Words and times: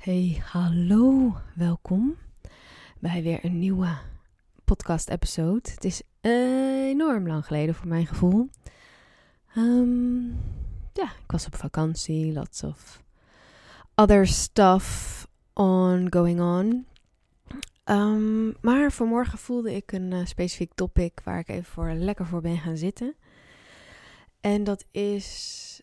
Hey, 0.00 0.42
hallo, 0.44 1.36
welkom 1.54 2.16
bij 2.98 3.22
weer 3.22 3.44
een 3.44 3.58
nieuwe 3.58 3.98
podcast-episode. 4.64 5.70
Het 5.70 5.84
is 5.84 6.02
enorm 6.20 7.26
lang 7.26 7.46
geleden 7.46 7.74
voor 7.74 7.88
mijn 7.88 8.06
gevoel. 8.06 8.48
Ehm, 9.54 10.28
ja, 10.92 11.12
ik 11.22 11.30
was 11.30 11.46
op 11.46 11.56
vakantie, 11.56 12.32
lots 12.32 12.62
of 12.62 13.02
other 13.94 14.26
stuff 14.26 15.26
on 15.52 16.06
going 16.12 16.40
on. 16.40 16.86
Um, 17.84 18.56
maar 18.60 18.92
vanmorgen 18.92 19.38
voelde 19.38 19.74
ik 19.74 19.92
een 19.92 20.12
uh, 20.12 20.26
specifiek 20.26 20.74
topic 20.74 21.20
waar 21.24 21.38
ik 21.38 21.48
even 21.48 21.64
voor 21.64 21.92
lekker 21.92 22.26
voor 22.26 22.40
ben 22.40 22.58
gaan 22.58 22.76
zitten. 22.76 23.14
En 24.40 24.64
dat 24.64 24.84
is 24.90 25.82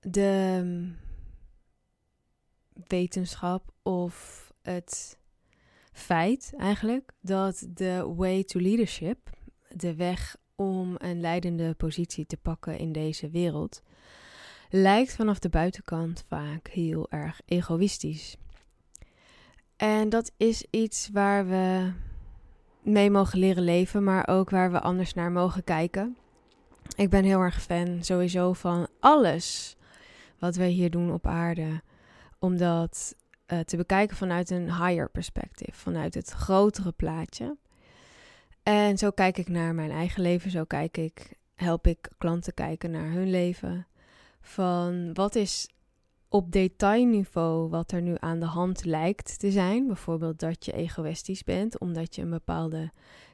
de 0.00 1.02
wetenschap 2.86 3.72
of 3.82 4.52
het 4.62 5.18
feit 5.92 6.52
eigenlijk 6.56 7.12
dat 7.20 7.66
de 7.68 8.12
way 8.16 8.44
to 8.44 8.60
leadership, 8.60 9.30
de 9.68 9.94
weg 9.94 10.36
om 10.54 10.94
een 10.98 11.20
leidende 11.20 11.74
positie 11.74 12.26
te 12.26 12.36
pakken 12.36 12.78
in 12.78 12.92
deze 12.92 13.30
wereld, 13.30 13.82
lijkt 14.70 15.14
vanaf 15.14 15.38
de 15.38 15.48
buitenkant 15.48 16.24
vaak 16.28 16.68
heel 16.68 17.10
erg 17.10 17.40
egoïstisch. 17.44 18.36
En 19.76 20.08
dat 20.08 20.32
is 20.36 20.66
iets 20.70 21.08
waar 21.12 21.48
we 21.48 21.92
mee 22.82 23.10
mogen 23.10 23.38
leren 23.38 23.64
leven, 23.64 24.04
maar 24.04 24.28
ook 24.28 24.50
waar 24.50 24.72
we 24.72 24.80
anders 24.80 25.14
naar 25.14 25.32
mogen 25.32 25.64
kijken. 25.64 26.16
Ik 26.96 27.10
ben 27.10 27.24
heel 27.24 27.40
erg 27.40 27.62
fan 27.62 28.04
sowieso 28.04 28.52
van 28.52 28.88
alles 29.00 29.76
wat 30.38 30.56
we 30.56 30.64
hier 30.64 30.90
doen 30.90 31.12
op 31.12 31.26
aarde 31.26 31.82
om 32.44 32.56
dat 32.56 33.14
uh, 33.52 33.60
te 33.60 33.76
bekijken 33.76 34.16
vanuit 34.16 34.50
een 34.50 34.64
higher 34.64 35.10
perspective, 35.10 35.72
vanuit 35.72 36.14
het 36.14 36.30
grotere 36.30 36.92
plaatje. 36.92 37.56
En 38.62 38.98
zo 38.98 39.10
kijk 39.10 39.38
ik 39.38 39.48
naar 39.48 39.74
mijn 39.74 39.90
eigen 39.90 40.22
leven, 40.22 40.50
zo 40.50 40.64
kijk 40.64 40.96
ik, 40.96 41.34
help 41.54 41.86
ik 41.86 42.08
klanten 42.18 42.54
kijken 42.54 42.90
naar 42.90 43.10
hun 43.10 43.30
leven. 43.30 43.86
Van 44.40 45.14
wat 45.14 45.34
is 45.34 45.68
op 46.28 46.52
detailniveau 46.52 47.68
wat 47.68 47.92
er 47.92 48.02
nu 48.02 48.14
aan 48.18 48.40
de 48.40 48.46
hand 48.46 48.84
lijkt 48.84 49.38
te 49.38 49.50
zijn. 49.50 49.86
Bijvoorbeeld 49.86 50.38
dat 50.38 50.64
je 50.64 50.72
egoïstisch 50.72 51.44
bent, 51.44 51.78
omdat 51.78 52.14
je 52.14 52.22
een 52.22 52.30
bepaalde 52.30 52.90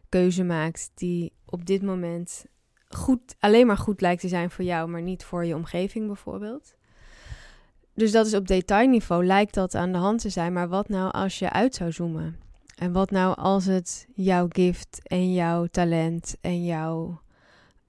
keuze 0.08 0.44
maakt 0.44 0.90
die 0.94 1.32
op 1.44 1.66
dit 1.66 1.82
moment 1.82 2.44
goed, 2.88 3.36
alleen 3.38 3.66
maar 3.66 3.78
goed 3.78 4.00
lijkt 4.00 4.20
te 4.20 4.28
zijn 4.28 4.50
voor 4.50 4.64
jou, 4.64 4.88
maar 4.88 5.02
niet 5.02 5.24
voor 5.24 5.44
je 5.44 5.54
omgeving 5.54 6.06
bijvoorbeeld. 6.06 6.78
Dus 7.94 8.12
dat 8.12 8.26
is 8.26 8.34
op 8.34 8.46
detailniveau 8.46 9.24
lijkt 9.24 9.54
dat 9.54 9.74
aan 9.74 9.92
de 9.92 9.98
hand 9.98 10.20
te 10.20 10.28
zijn. 10.28 10.52
Maar 10.52 10.68
wat 10.68 10.88
nou 10.88 11.12
als 11.12 11.38
je 11.38 11.50
uit 11.50 11.74
zou 11.74 11.92
zoomen? 11.92 12.38
En 12.76 12.92
wat 12.92 13.10
nou 13.10 13.36
als 13.36 13.64
het 13.64 14.06
jouw 14.14 14.46
gift 14.48 15.00
en 15.02 15.32
jouw 15.32 15.66
talent 15.66 16.36
en 16.40 16.64
jouw 16.64 17.20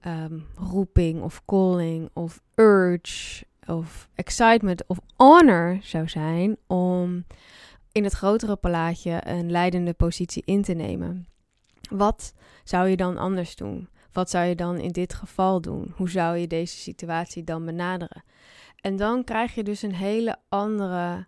um, 0.05 0.45
roeping 0.55 1.21
of 1.21 1.41
calling 1.45 2.09
of 2.13 2.41
urge 2.55 3.45
of 3.67 4.09
excitement 4.15 4.83
of 4.87 4.99
honor 5.15 5.79
zou 5.81 6.09
zijn 6.09 6.57
om 6.67 7.25
in 7.91 8.03
het 8.03 8.13
grotere 8.13 8.55
plaatje 8.55 9.21
een 9.25 9.51
leidende 9.51 9.93
positie 9.93 10.43
in 10.45 10.61
te 10.61 10.73
nemen? 10.73 11.27
Wat 11.89 12.33
zou 12.63 12.87
je 12.87 12.95
dan 12.95 13.17
anders 13.17 13.55
doen? 13.55 13.89
Wat 14.11 14.29
zou 14.29 14.45
je 14.45 14.55
dan 14.55 14.77
in 14.77 14.91
dit 14.91 15.13
geval 15.13 15.61
doen? 15.61 15.93
Hoe 15.95 16.09
zou 16.09 16.37
je 16.37 16.47
deze 16.47 16.77
situatie 16.77 17.43
dan 17.43 17.65
benaderen? 17.65 18.23
En 18.81 18.95
dan 18.95 19.23
krijg 19.23 19.55
je 19.55 19.63
dus 19.63 19.81
een 19.81 19.95
hele 19.95 20.37
andere, 20.49 21.27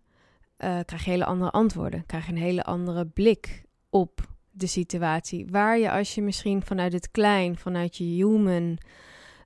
uh, 0.57 0.79
krijg 0.85 1.05
hele 1.05 1.25
andere 1.25 1.51
antwoorden. 1.51 2.05
Krijg 2.05 2.25
je 2.25 2.31
een 2.31 2.37
hele 2.37 2.63
andere 2.63 3.05
blik 3.05 3.63
op 3.89 4.31
de 4.51 4.67
situatie. 4.67 5.47
Waar 5.49 5.79
je 5.79 5.91
als 5.91 6.15
je 6.15 6.21
misschien 6.21 6.63
vanuit 6.63 6.93
het 6.93 7.11
klein, 7.11 7.57
vanuit 7.57 7.97
je 7.97 8.03
human 8.03 8.77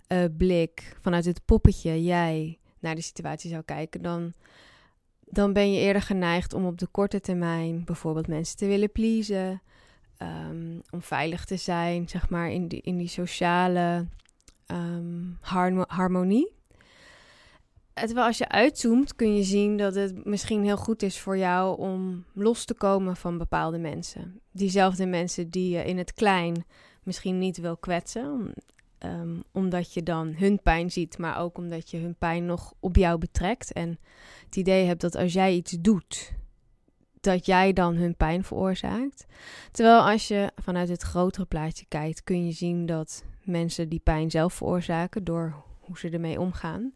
uh, 0.07 0.23
blik, 0.37 0.97
vanuit 1.01 1.25
het 1.25 1.45
poppetje, 1.45 2.03
jij 2.03 2.59
naar 2.79 2.95
de 2.95 3.01
situatie 3.01 3.49
zou 3.49 3.63
kijken, 3.63 4.01
dan, 4.01 4.33
dan 5.19 5.53
ben 5.53 5.73
je 5.73 5.79
eerder 5.79 6.01
geneigd 6.01 6.53
om 6.53 6.65
op 6.65 6.77
de 6.77 6.87
korte 6.87 7.19
termijn 7.19 7.85
bijvoorbeeld 7.85 8.27
mensen 8.27 8.57
te 8.57 8.65
willen 8.65 8.91
pleasen. 8.91 9.61
Um, 10.21 10.81
om 10.89 11.01
veilig 11.01 11.45
te 11.45 11.55
zijn, 11.55 12.09
zeg 12.09 12.29
maar, 12.29 12.51
in 12.51 12.67
die, 12.67 12.81
in 12.81 12.97
die 12.97 13.07
sociale 13.07 14.07
um, 14.67 15.37
harmonie. 15.87 16.56
Terwijl 18.05 18.27
als 18.27 18.37
je 18.37 18.49
uitzoomt 18.49 19.15
kun 19.15 19.35
je 19.35 19.43
zien 19.43 19.77
dat 19.77 19.95
het 19.95 20.25
misschien 20.25 20.63
heel 20.63 20.77
goed 20.77 21.01
is 21.01 21.19
voor 21.19 21.37
jou 21.37 21.79
om 21.79 22.25
los 22.33 22.65
te 22.65 22.73
komen 22.73 23.15
van 23.15 23.37
bepaalde 23.37 23.77
mensen. 23.77 24.39
Diezelfde 24.51 25.05
mensen 25.05 25.49
die 25.49 25.69
je 25.69 25.83
in 25.83 25.97
het 25.97 26.13
klein 26.13 26.65
misschien 27.03 27.37
niet 27.37 27.57
wil 27.57 27.77
kwetsen, 27.77 28.53
um, 28.99 29.43
omdat 29.51 29.93
je 29.93 30.03
dan 30.03 30.33
hun 30.35 30.61
pijn 30.61 30.91
ziet, 30.91 31.17
maar 31.17 31.39
ook 31.39 31.57
omdat 31.57 31.91
je 31.91 31.97
hun 31.97 32.15
pijn 32.15 32.45
nog 32.45 32.73
op 32.79 32.95
jou 32.95 33.17
betrekt. 33.17 33.73
En 33.73 33.99
het 34.45 34.55
idee 34.55 34.85
hebt 34.85 35.01
dat 35.01 35.15
als 35.15 35.33
jij 35.33 35.53
iets 35.53 35.77
doet, 35.79 36.33
dat 37.19 37.45
jij 37.45 37.73
dan 37.73 37.95
hun 37.95 38.15
pijn 38.15 38.43
veroorzaakt. 38.43 39.25
Terwijl 39.71 39.99
als 39.99 40.27
je 40.27 40.51
vanuit 40.55 40.89
het 40.89 41.01
grotere 41.01 41.45
plaatje 41.45 41.85
kijkt, 41.87 42.23
kun 42.23 42.45
je 42.45 42.51
zien 42.51 42.85
dat 42.85 43.23
mensen 43.43 43.89
die 43.89 44.01
pijn 44.03 44.31
zelf 44.31 44.53
veroorzaken 44.53 45.23
door 45.23 45.63
hoe 45.79 45.97
ze 45.97 46.09
ermee 46.09 46.39
omgaan. 46.39 46.93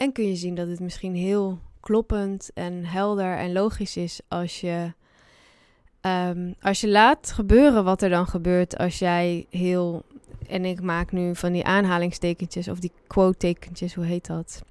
En 0.00 0.12
kun 0.12 0.28
je 0.28 0.36
zien 0.36 0.54
dat 0.54 0.68
het 0.68 0.80
misschien 0.80 1.14
heel 1.14 1.58
kloppend 1.80 2.50
en 2.54 2.84
helder 2.84 3.36
en 3.36 3.52
logisch 3.52 3.96
is 3.96 4.20
als 4.28 4.60
je, 4.60 4.92
um, 6.00 6.54
als 6.60 6.80
je 6.80 6.88
laat 6.88 7.32
gebeuren 7.32 7.84
wat 7.84 8.02
er 8.02 8.08
dan 8.08 8.26
gebeurt 8.26 8.76
als 8.76 8.98
jij 8.98 9.46
heel. 9.50 10.02
En 10.48 10.64
ik 10.64 10.82
maak 10.82 11.12
nu 11.12 11.36
van 11.36 11.52
die 11.52 11.64
aanhalingstekentjes 11.64 12.68
of 12.68 12.78
die 12.78 12.92
quote-tekentjes, 13.06 13.94
hoe 13.94 14.04
heet 14.04 14.26
dat? 14.26 14.62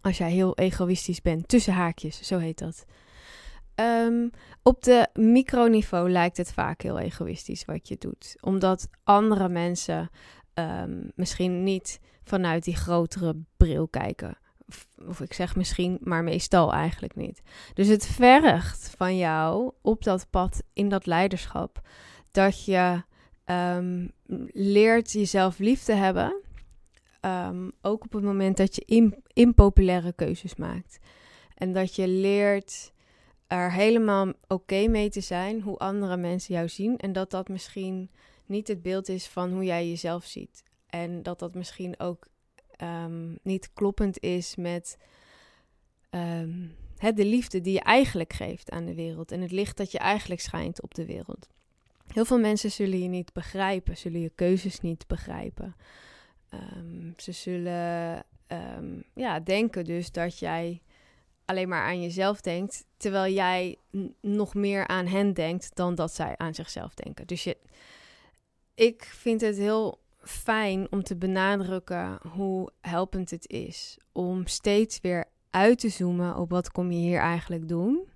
Als 0.00 0.18
jij 0.18 0.30
heel 0.30 0.56
egoïstisch 0.56 1.22
bent, 1.22 1.48
tussen 1.48 1.72
haakjes, 1.72 2.20
zo 2.22 2.38
heet 2.38 2.58
dat. 2.58 2.84
Um, 3.74 4.30
op 4.62 4.82
de 4.82 5.08
microniveau 5.14 6.10
lijkt 6.10 6.36
het 6.36 6.52
vaak 6.52 6.82
heel 6.82 6.98
egoïstisch 6.98 7.64
wat 7.64 7.88
je 7.88 7.96
doet, 7.98 8.36
omdat 8.40 8.88
andere 9.04 9.48
mensen 9.48 10.10
um, 10.58 11.10
misschien 11.14 11.62
niet 11.62 12.00
vanuit 12.22 12.64
die 12.64 12.76
grotere 12.76 13.36
bril 13.56 13.88
kijken. 13.88 14.38
Of, 15.08 15.20
ik 15.20 15.32
zeg 15.32 15.56
misschien, 15.56 15.98
maar 16.00 16.24
meestal 16.24 16.72
eigenlijk 16.72 17.14
niet. 17.14 17.42
Dus 17.74 17.88
het 17.88 18.06
vergt 18.06 18.94
van 18.96 19.16
jou 19.16 19.72
op 19.82 20.04
dat 20.04 20.26
pad, 20.30 20.62
in 20.72 20.88
dat 20.88 21.06
leiderschap, 21.06 21.80
dat 22.30 22.64
je 22.64 23.02
um, 23.44 24.12
leert 24.52 25.12
jezelf 25.12 25.58
lief 25.58 25.82
te 25.82 25.92
hebben. 25.92 26.42
Um, 27.20 27.72
ook 27.82 28.04
op 28.04 28.12
het 28.12 28.22
moment 28.22 28.56
dat 28.56 28.74
je 28.74 29.12
impopulaire 29.32 30.12
keuzes 30.12 30.56
maakt. 30.56 30.98
En 31.54 31.72
dat 31.72 31.94
je 31.94 32.08
leert 32.08 32.92
er 33.46 33.72
helemaal 33.72 34.32
oké 34.46 34.86
mee 34.86 35.10
te 35.10 35.20
zijn 35.20 35.60
hoe 35.60 35.76
andere 35.76 36.16
mensen 36.16 36.54
jou 36.54 36.68
zien. 36.68 36.96
En 36.96 37.12
dat 37.12 37.30
dat 37.30 37.48
misschien 37.48 38.10
niet 38.48 38.68
het 38.68 38.82
beeld 38.82 39.08
is 39.08 39.26
van 39.26 39.52
hoe 39.52 39.64
jij 39.64 39.88
jezelf 39.88 40.24
ziet. 40.24 40.62
En 40.86 41.22
dat 41.22 41.38
dat 41.38 41.54
misschien 41.54 41.98
ook 41.98 42.26
um, 42.82 43.38
niet 43.42 43.70
kloppend 43.72 44.20
is 44.20 44.56
met 44.56 44.98
um, 46.10 46.76
de 46.98 47.24
liefde 47.24 47.60
die 47.60 47.72
je 47.72 47.80
eigenlijk 47.80 48.32
geeft 48.32 48.70
aan 48.70 48.84
de 48.84 48.94
wereld. 48.94 49.32
En 49.32 49.40
het 49.40 49.52
licht 49.52 49.76
dat 49.76 49.92
je 49.92 49.98
eigenlijk 49.98 50.40
schijnt 50.40 50.82
op 50.82 50.94
de 50.94 51.06
wereld. 51.06 51.48
Heel 52.06 52.24
veel 52.24 52.38
mensen 52.38 52.70
zullen 52.70 52.98
je 52.98 53.08
niet 53.08 53.32
begrijpen, 53.32 53.96
zullen 53.96 54.20
je 54.20 54.32
keuzes 54.34 54.80
niet 54.80 55.06
begrijpen. 55.06 55.76
Um, 56.54 57.14
ze 57.16 57.32
zullen 57.32 58.24
ja, 59.14 59.40
denken 59.40 59.84
dus 59.84 60.12
dat 60.12 60.38
jij 60.38 60.82
alleen 61.44 61.68
maar 61.68 61.84
aan 61.84 62.02
jezelf 62.02 62.40
denkt, 62.40 62.84
terwijl 62.96 63.34
jij 63.34 63.76
nog 64.20 64.54
meer 64.54 64.86
aan 64.86 65.06
hen 65.06 65.32
denkt 65.34 65.70
dan 65.74 65.94
dat 65.94 66.14
zij 66.14 66.34
aan 66.36 66.54
zichzelf 66.54 66.94
denken. 66.94 67.26
Dus 67.26 67.44
je, 67.44 67.56
ik 68.76 69.04
vind 69.04 69.40
het 69.40 69.56
heel 69.56 70.00
fijn 70.20 70.92
om 70.92 71.02
te 71.02 71.16
benadrukken 71.16 72.18
hoe 72.28 72.70
helpend 72.80 73.30
het 73.30 73.48
is 73.48 73.98
om 74.12 74.46
steeds 74.46 75.00
weer 75.00 75.24
uit 75.50 75.78
te 75.78 75.88
zoomen 75.88 76.36
op 76.36 76.50
wat 76.50 76.70
kom 76.70 76.92
je 76.92 76.98
hier 76.98 77.20
eigenlijk 77.20 77.68
doen? 77.68 78.08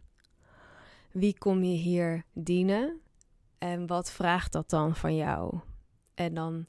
Wie 1.10 1.38
kom 1.38 1.62
je 1.62 1.76
hier 1.76 2.24
dienen? 2.32 3.00
En 3.58 3.86
wat 3.86 4.10
vraagt 4.10 4.52
dat 4.52 4.70
dan 4.70 4.96
van 4.96 5.16
jou? 5.16 5.58
En 6.14 6.34
dan 6.34 6.66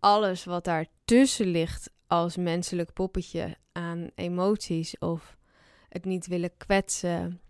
alles 0.00 0.44
wat 0.44 0.64
daartussen 0.64 1.46
ligt 1.46 1.90
als 2.06 2.36
menselijk 2.36 2.92
poppetje 2.92 3.56
aan 3.72 4.10
emoties 4.14 4.98
of 4.98 5.36
het 5.88 6.04
niet 6.04 6.26
willen 6.26 6.56
kwetsen. 6.56 7.40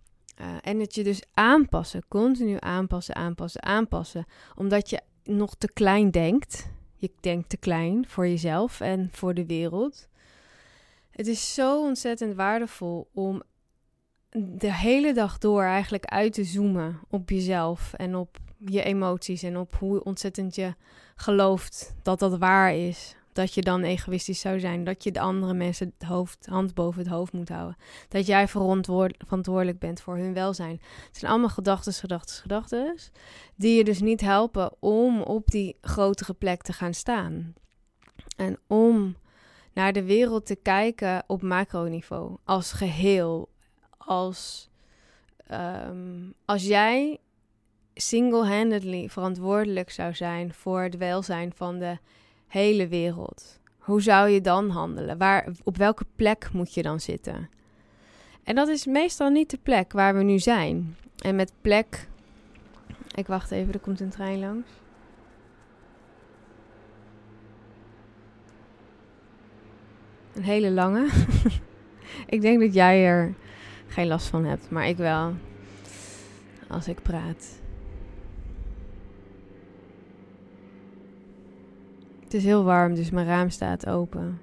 Uh, 0.40 0.56
en 0.60 0.80
het 0.80 0.94
je 0.94 1.04
dus 1.04 1.22
aanpassen, 1.32 2.08
continu 2.08 2.56
aanpassen, 2.58 3.14
aanpassen, 3.14 3.62
aanpassen. 3.62 4.24
Omdat 4.54 4.90
je 4.90 5.00
nog 5.24 5.54
te 5.54 5.72
klein 5.72 6.10
denkt. 6.10 6.72
Je 6.96 7.10
denkt 7.20 7.48
te 7.48 7.56
klein 7.56 8.04
voor 8.08 8.28
jezelf 8.28 8.80
en 8.80 9.08
voor 9.12 9.34
de 9.34 9.46
wereld. 9.46 10.08
Het 11.10 11.26
is 11.26 11.54
zo 11.54 11.82
ontzettend 11.82 12.34
waardevol 12.34 13.08
om 13.12 13.42
de 14.30 14.74
hele 14.74 15.12
dag 15.12 15.38
door 15.38 15.62
eigenlijk 15.62 16.04
uit 16.04 16.32
te 16.32 16.44
zoomen 16.44 17.00
op 17.08 17.30
jezelf 17.30 17.92
en 17.92 18.16
op 18.16 18.38
je 18.58 18.82
emoties 18.82 19.42
en 19.42 19.56
op 19.56 19.74
hoe 19.74 20.04
ontzettend 20.04 20.54
je 20.54 20.74
gelooft 21.16 21.94
dat 22.02 22.18
dat 22.18 22.38
waar 22.38 22.74
is. 22.74 23.16
Dat 23.34 23.54
je 23.54 23.62
dan 23.62 23.82
egoïstisch 23.82 24.40
zou 24.40 24.60
zijn. 24.60 24.84
Dat 24.84 25.04
je 25.04 25.12
de 25.12 25.20
andere 25.20 25.54
mensen 25.54 25.92
het 25.98 26.08
hoofd, 26.08 26.46
hand 26.46 26.74
boven 26.74 27.02
het 27.02 27.10
hoofd 27.10 27.32
moet 27.32 27.48
houden. 27.48 27.76
Dat 28.08 28.26
jij 28.26 28.48
verantwoordelijk 28.48 29.78
bent 29.78 30.00
voor 30.00 30.16
hun 30.16 30.34
welzijn. 30.34 30.80
Het 31.06 31.18
zijn 31.18 31.30
allemaal 31.30 31.48
gedachten, 31.48 31.92
gedachten, 31.92 32.36
gedachten. 32.36 32.94
Die 33.54 33.76
je 33.76 33.84
dus 33.84 34.00
niet 34.00 34.20
helpen 34.20 34.72
om 34.80 35.22
op 35.22 35.50
die 35.50 35.76
grotere 35.80 36.34
plek 36.34 36.62
te 36.62 36.72
gaan 36.72 36.94
staan. 36.94 37.54
En 38.36 38.58
om 38.66 39.16
naar 39.72 39.92
de 39.92 40.04
wereld 40.04 40.46
te 40.46 40.56
kijken 40.56 41.24
op 41.26 41.42
macroniveau. 41.42 42.36
Als 42.44 42.72
geheel. 42.72 43.48
Als, 43.98 44.70
ehm, 45.46 46.30
als 46.44 46.62
jij 46.66 47.18
single-handedly 47.94 49.08
verantwoordelijk 49.08 49.90
zou 49.90 50.14
zijn 50.14 50.54
voor 50.54 50.82
het 50.82 50.96
welzijn 50.96 51.52
van 51.54 51.78
de 51.78 51.98
hele 52.54 52.88
wereld. 52.88 53.60
Hoe 53.78 54.02
zou 54.02 54.28
je 54.28 54.40
dan 54.40 54.70
handelen? 54.70 55.18
Waar, 55.18 55.48
op 55.64 55.76
welke 55.76 56.04
plek 56.16 56.52
moet 56.52 56.74
je 56.74 56.82
dan 56.82 57.00
zitten? 57.00 57.48
En 58.44 58.54
dat 58.54 58.68
is 58.68 58.86
meestal 58.86 59.28
niet 59.28 59.50
de 59.50 59.58
plek 59.62 59.92
waar 59.92 60.14
we 60.14 60.22
nu 60.22 60.38
zijn. 60.38 60.96
En 61.18 61.36
met 61.36 61.52
plek. 61.60 62.08
Ik 63.14 63.26
wacht 63.26 63.50
even, 63.50 63.72
er 63.72 63.80
komt 63.80 64.00
een 64.00 64.10
trein 64.10 64.38
langs. 64.38 64.68
Een 70.34 70.42
hele 70.42 70.70
lange. 70.70 71.08
ik 72.34 72.40
denk 72.40 72.60
dat 72.60 72.74
jij 72.74 73.04
er 73.04 73.34
geen 73.86 74.06
last 74.06 74.26
van 74.26 74.44
hebt, 74.44 74.70
maar 74.70 74.88
ik 74.88 74.96
wel. 74.96 75.34
Als 76.68 76.88
ik 76.88 77.02
praat. 77.02 77.62
Het 82.34 82.42
is 82.42 82.48
heel 82.48 82.64
warm, 82.64 82.94
dus 82.94 83.10
mijn 83.10 83.26
raam 83.26 83.50
staat 83.50 83.86
open. 83.86 84.40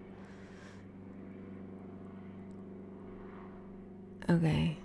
Oké. 4.22 4.76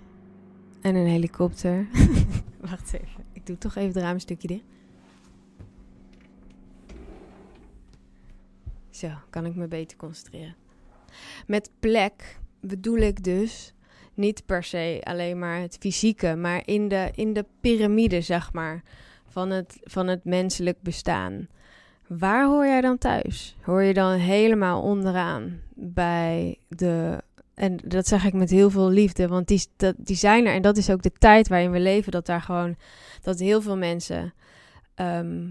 En 0.81 0.95
een 0.95 1.05
helikopter. 1.05 1.87
Wacht 2.69 2.93
even. 2.93 3.23
Ik 3.33 3.45
doe 3.45 3.57
toch 3.57 3.75
even 3.75 3.87
het 3.87 3.97
raam 3.97 4.13
een 4.13 4.19
stukje 4.19 4.47
dicht. 4.47 4.63
Zo, 8.89 9.09
kan 9.29 9.45
ik 9.45 9.55
me 9.55 9.67
beter 9.67 9.97
concentreren. 9.97 10.55
Met 11.45 11.71
plek 11.79 12.39
bedoel 12.61 12.97
ik 12.97 13.23
dus 13.23 13.73
niet 14.13 14.45
per 14.45 14.63
se 14.63 15.01
alleen 15.03 15.39
maar 15.39 15.59
het 15.59 15.77
fysieke, 15.79 16.35
maar 16.35 16.61
in 16.65 16.87
de, 16.87 17.11
in 17.15 17.33
de 17.33 17.45
piramide, 17.61 18.21
zeg 18.21 18.53
maar, 18.53 18.83
van 19.27 19.49
het, 19.49 19.79
van 19.83 20.07
het 20.07 20.23
menselijk 20.23 20.81
bestaan. 20.81 21.47
Waar 22.07 22.45
hoor 22.45 22.65
jij 22.65 22.81
dan 22.81 22.97
thuis? 22.97 23.55
Hoor 23.61 23.81
je 23.81 23.93
dan 23.93 24.11
helemaal 24.11 24.81
onderaan 24.81 25.61
bij 25.73 26.57
de. 26.67 27.23
En 27.53 27.79
dat 27.85 28.07
zeg 28.07 28.25
ik 28.25 28.33
met 28.33 28.49
heel 28.49 28.69
veel 28.69 28.89
liefde, 28.89 29.27
want 29.27 29.47
die, 29.47 29.65
dat, 29.75 29.95
die 29.97 30.15
zijn 30.15 30.45
er. 30.45 30.53
En 30.53 30.61
dat 30.61 30.77
is 30.77 30.89
ook 30.89 31.01
de 31.01 31.11
tijd 31.11 31.47
waarin 31.47 31.71
we 31.71 31.79
leven. 31.79 32.11
Dat 32.11 32.25
daar 32.25 32.41
gewoon. 32.41 32.75
Dat 33.21 33.39
heel 33.39 33.61
veel 33.61 33.77
mensen. 33.77 34.33
Ehm, 34.95 35.47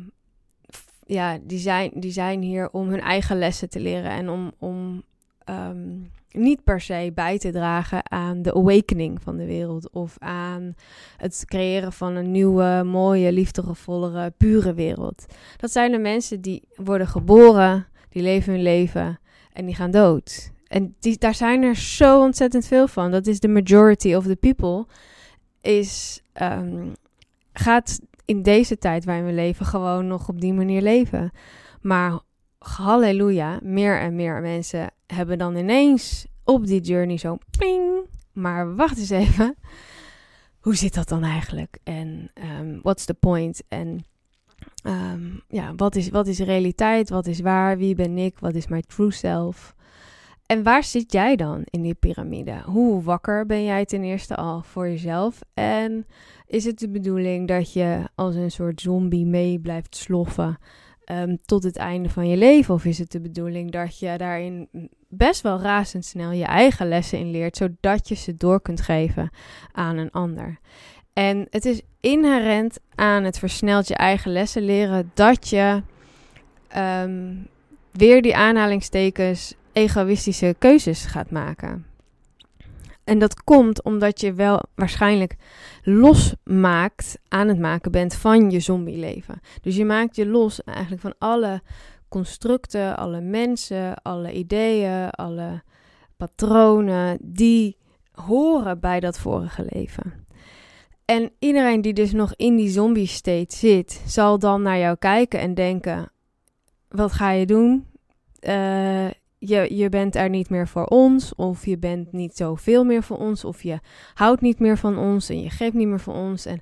ja, 1.07 1.39
die 1.43 1.59
zijn, 1.59 1.91
die 1.95 2.13
zijn 2.13 2.43
hier 2.43 2.71
om 2.71 2.89
hun 2.89 3.01
eigen 3.01 3.39
lessen 3.39 3.71
te 3.71 3.81
leren. 3.81 4.11
En 4.11 4.29
om, 4.29 4.53
om 4.59 5.03
ehm, 5.47 5.99
niet 6.31 6.65
per 6.65 6.81
se 6.81 7.13
bij 7.15 7.39
te 7.39 7.51
dragen 7.51 8.11
aan 8.11 8.43
de 8.43 8.55
awakening 8.55 9.23
van 9.23 9.37
de 9.37 9.47
wereld 9.47 9.91
of 9.91 10.17
aan 10.19 10.75
het 11.17 11.43
creëren 11.47 11.93
van 11.93 12.15
een 12.15 12.31
nieuwe, 12.31 12.83
mooie, 12.85 13.33
liefdevollere, 13.33 14.31
pure 14.31 14.75
wereld. 14.75 15.27
Dat 15.57 15.71
zijn 15.71 15.91
de 15.91 15.99
mensen 15.99 16.41
die 16.41 16.69
worden 16.75 17.07
geboren, 17.07 17.87
die 18.09 18.23
leven 18.23 18.53
hun 18.53 18.63
leven 18.63 19.19
en 19.53 19.67
die 19.67 19.75
gaan 19.75 19.91
dood. 19.91 20.51
En 20.69 20.95
die, 21.01 21.19
daar 21.19 21.35
zijn 21.35 21.63
er 21.63 21.77
zo 21.77 22.21
ontzettend 22.21 22.67
veel 22.67 22.89
van. 22.89 23.11
Dat 23.11 23.27
is 23.27 23.41
de 23.41 23.49
majority 23.49 24.15
of 24.15 24.25
the 24.25 24.37
people. 24.37 24.87
Is, 25.61 26.23
um, 26.43 26.93
gaat 27.53 28.01
in 28.25 28.43
deze 28.43 28.79
tijd 28.79 29.05
waarin 29.05 29.27
we 29.27 29.33
leven 29.33 29.67
gewoon 29.67 30.07
nog 30.07 30.29
op 30.29 30.41
die 30.41 30.53
manier 30.53 30.83
leven. 30.83 31.31
Maar 31.81 32.21
halleluja, 32.67 33.59
meer 33.63 34.01
en 34.01 34.15
meer 34.15 34.41
mensen 34.41 34.91
hebben 35.07 35.39
dan 35.39 35.57
ineens 35.57 36.27
op 36.45 36.67
die 36.67 36.81
journey 36.81 37.17
zo 37.17 37.39
ping. 37.59 38.09
Maar 38.33 38.77
wacht 38.77 38.99
eens 38.99 39.11
even. 39.11 39.55
Hoe 40.61 40.77
zit 40.77 40.95
dat 40.95 41.09
dan 41.09 41.23
eigenlijk? 41.23 41.79
En 41.83 42.31
um, 42.59 42.81
what's 42.83 43.05
the 43.05 43.15
point? 43.15 43.63
En 43.69 44.05
um, 44.85 45.43
ja, 45.49 45.75
wat 45.75 45.97
is, 45.97 46.09
wat 46.09 46.27
is 46.27 46.39
realiteit? 46.39 47.09
Wat 47.09 47.27
is 47.27 47.41
waar? 47.41 47.79
Wie 47.79 47.95
ben 47.95 48.19
ik? 48.19 48.39
Wat 48.39 48.55
is 48.55 48.67
mijn 48.67 48.87
true 48.87 49.11
self? 49.11 49.75
En 50.47 50.63
waar 50.63 50.85
zit 50.85 51.13
jij 51.13 51.37
dan 51.37 51.63
in 51.65 51.83
die 51.83 51.95
piramide? 51.95 52.63
Hoe 52.65 53.03
wakker 53.03 53.47
ben 53.47 53.65
jij 53.65 53.85
ten 53.85 54.03
eerste 54.03 54.37
al 54.37 54.63
voor 54.63 54.89
jezelf? 54.89 55.41
En 55.55 56.07
is 56.47 56.65
het 56.65 56.79
de 56.79 56.89
bedoeling 56.89 57.49
dat 57.49 57.73
je 57.73 58.09
als 58.15 58.35
een 58.35 58.51
soort 58.51 58.81
zombie 58.81 59.27
mee 59.27 59.59
blijft 59.59 59.97
sloffen 59.97 60.59
um, 61.11 61.39
tot 61.45 61.63
het 61.63 61.77
einde 61.77 62.09
van 62.09 62.29
je 62.29 62.37
leven? 62.37 62.75
Of 62.75 62.85
is 62.85 62.99
het 62.99 63.13
de 63.13 63.21
bedoeling 63.21 63.71
dat 63.71 63.99
je 63.99 64.15
daarin 64.17 64.69
best 65.09 65.43
wel 65.43 65.61
razendsnel 65.61 66.31
je 66.31 66.45
eigen 66.45 66.89
lessen 66.89 67.19
in 67.19 67.31
leert, 67.31 67.57
zodat 67.57 68.09
je 68.09 68.15
ze 68.15 68.37
door 68.37 68.61
kunt 68.61 68.81
geven 68.81 69.31
aan 69.73 69.97
een 69.97 70.11
ander? 70.11 70.59
En 71.13 71.47
het 71.51 71.65
is 71.65 71.81
inherent 72.01 72.79
aan 72.95 73.25
het 73.25 73.39
versneld 73.39 73.89
je 73.89 73.95
eigen 73.95 74.33
lessen 74.33 74.63
leren 74.63 75.11
dat 75.15 75.49
je 75.49 75.83
um, 76.77 77.49
weer 77.93 78.23
die 78.23 78.37
aanhalingstekens 78.37 79.55
egoïstische 79.73 80.55
keuzes 80.59 81.05
gaat 81.05 81.31
maken. 81.31 81.86
En 83.07 83.19
dat 83.19 83.45
komt 83.45 83.83
omdat 83.83 84.21
je 84.21 84.33
wel 84.33 84.63
waarschijnlijk 84.75 85.37
losmaakt, 85.83 87.19
aan 87.29 87.49
het 87.49 87.59
maken 87.59 87.91
bent 87.91 88.15
van 88.15 88.51
je 88.51 88.61
zombieleven. 88.61 89.41
Dus 89.61 89.77
je 89.77 89.85
maakt 89.85 90.17
je 90.17 90.27
los 90.27 90.65
eigenlijk 90.65 91.03
van 91.03 91.15
alle 91.19 91.63
constructen, 92.09 92.97
alle 92.97 93.21
mensen, 93.21 94.03
alle 94.03 94.33
ideeën, 94.33 95.11
alle 95.11 95.63
patronen 96.17 97.19
die 97.21 97.77
horen 98.13 98.81
bij 98.81 99.01
dat 99.01 99.19
vorige 99.19 99.67
leven. 99.69 100.27
En 101.05 101.31
iedereen 101.39 101.81
die 101.81 101.93
dus 101.93 102.13
nog 102.13 102.35
in 102.37 102.57
die 102.57 102.71
zombie 102.71 103.07
state 103.07 103.57
zit, 103.57 104.03
zal 104.07 104.39
dan 104.39 104.63
naar 104.63 104.79
jou 104.79 104.97
kijken 104.97 105.41
en 105.41 105.55
denken: 105.55 106.13
wat 106.89 107.13
ga 107.13 107.31
je 107.31 107.47
doen? 107.47 107.87
Uh, 108.41 109.07
je, 109.39 109.77
je 109.77 109.89
bent 109.89 110.17
er 110.17 110.29
niet 110.29 110.51
meer 110.51 110.69
voor 110.69 110.85
ons, 110.85 111.35
of 111.35 111.67
je 111.67 111.79
bent 111.79 112.13
niet 112.13 112.37
zoveel 112.37 112.85
meer 112.85 113.03
voor 113.03 113.19
ons, 113.19 113.45
of 113.45 113.63
je 113.63 113.81
houdt 114.15 114.41
niet 114.41 114.59
meer 114.59 114.79
van 114.79 114.99
ons 114.99 115.29
en 115.29 115.43
je 115.43 115.51
geeft 115.51 115.75
niet 115.75 115.89
meer 115.89 116.01
van 116.01 116.15
ons. 116.15 116.47
En 116.47 116.61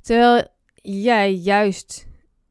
terwijl 0.00 0.46
jij 0.74 1.34
juist 1.34 2.06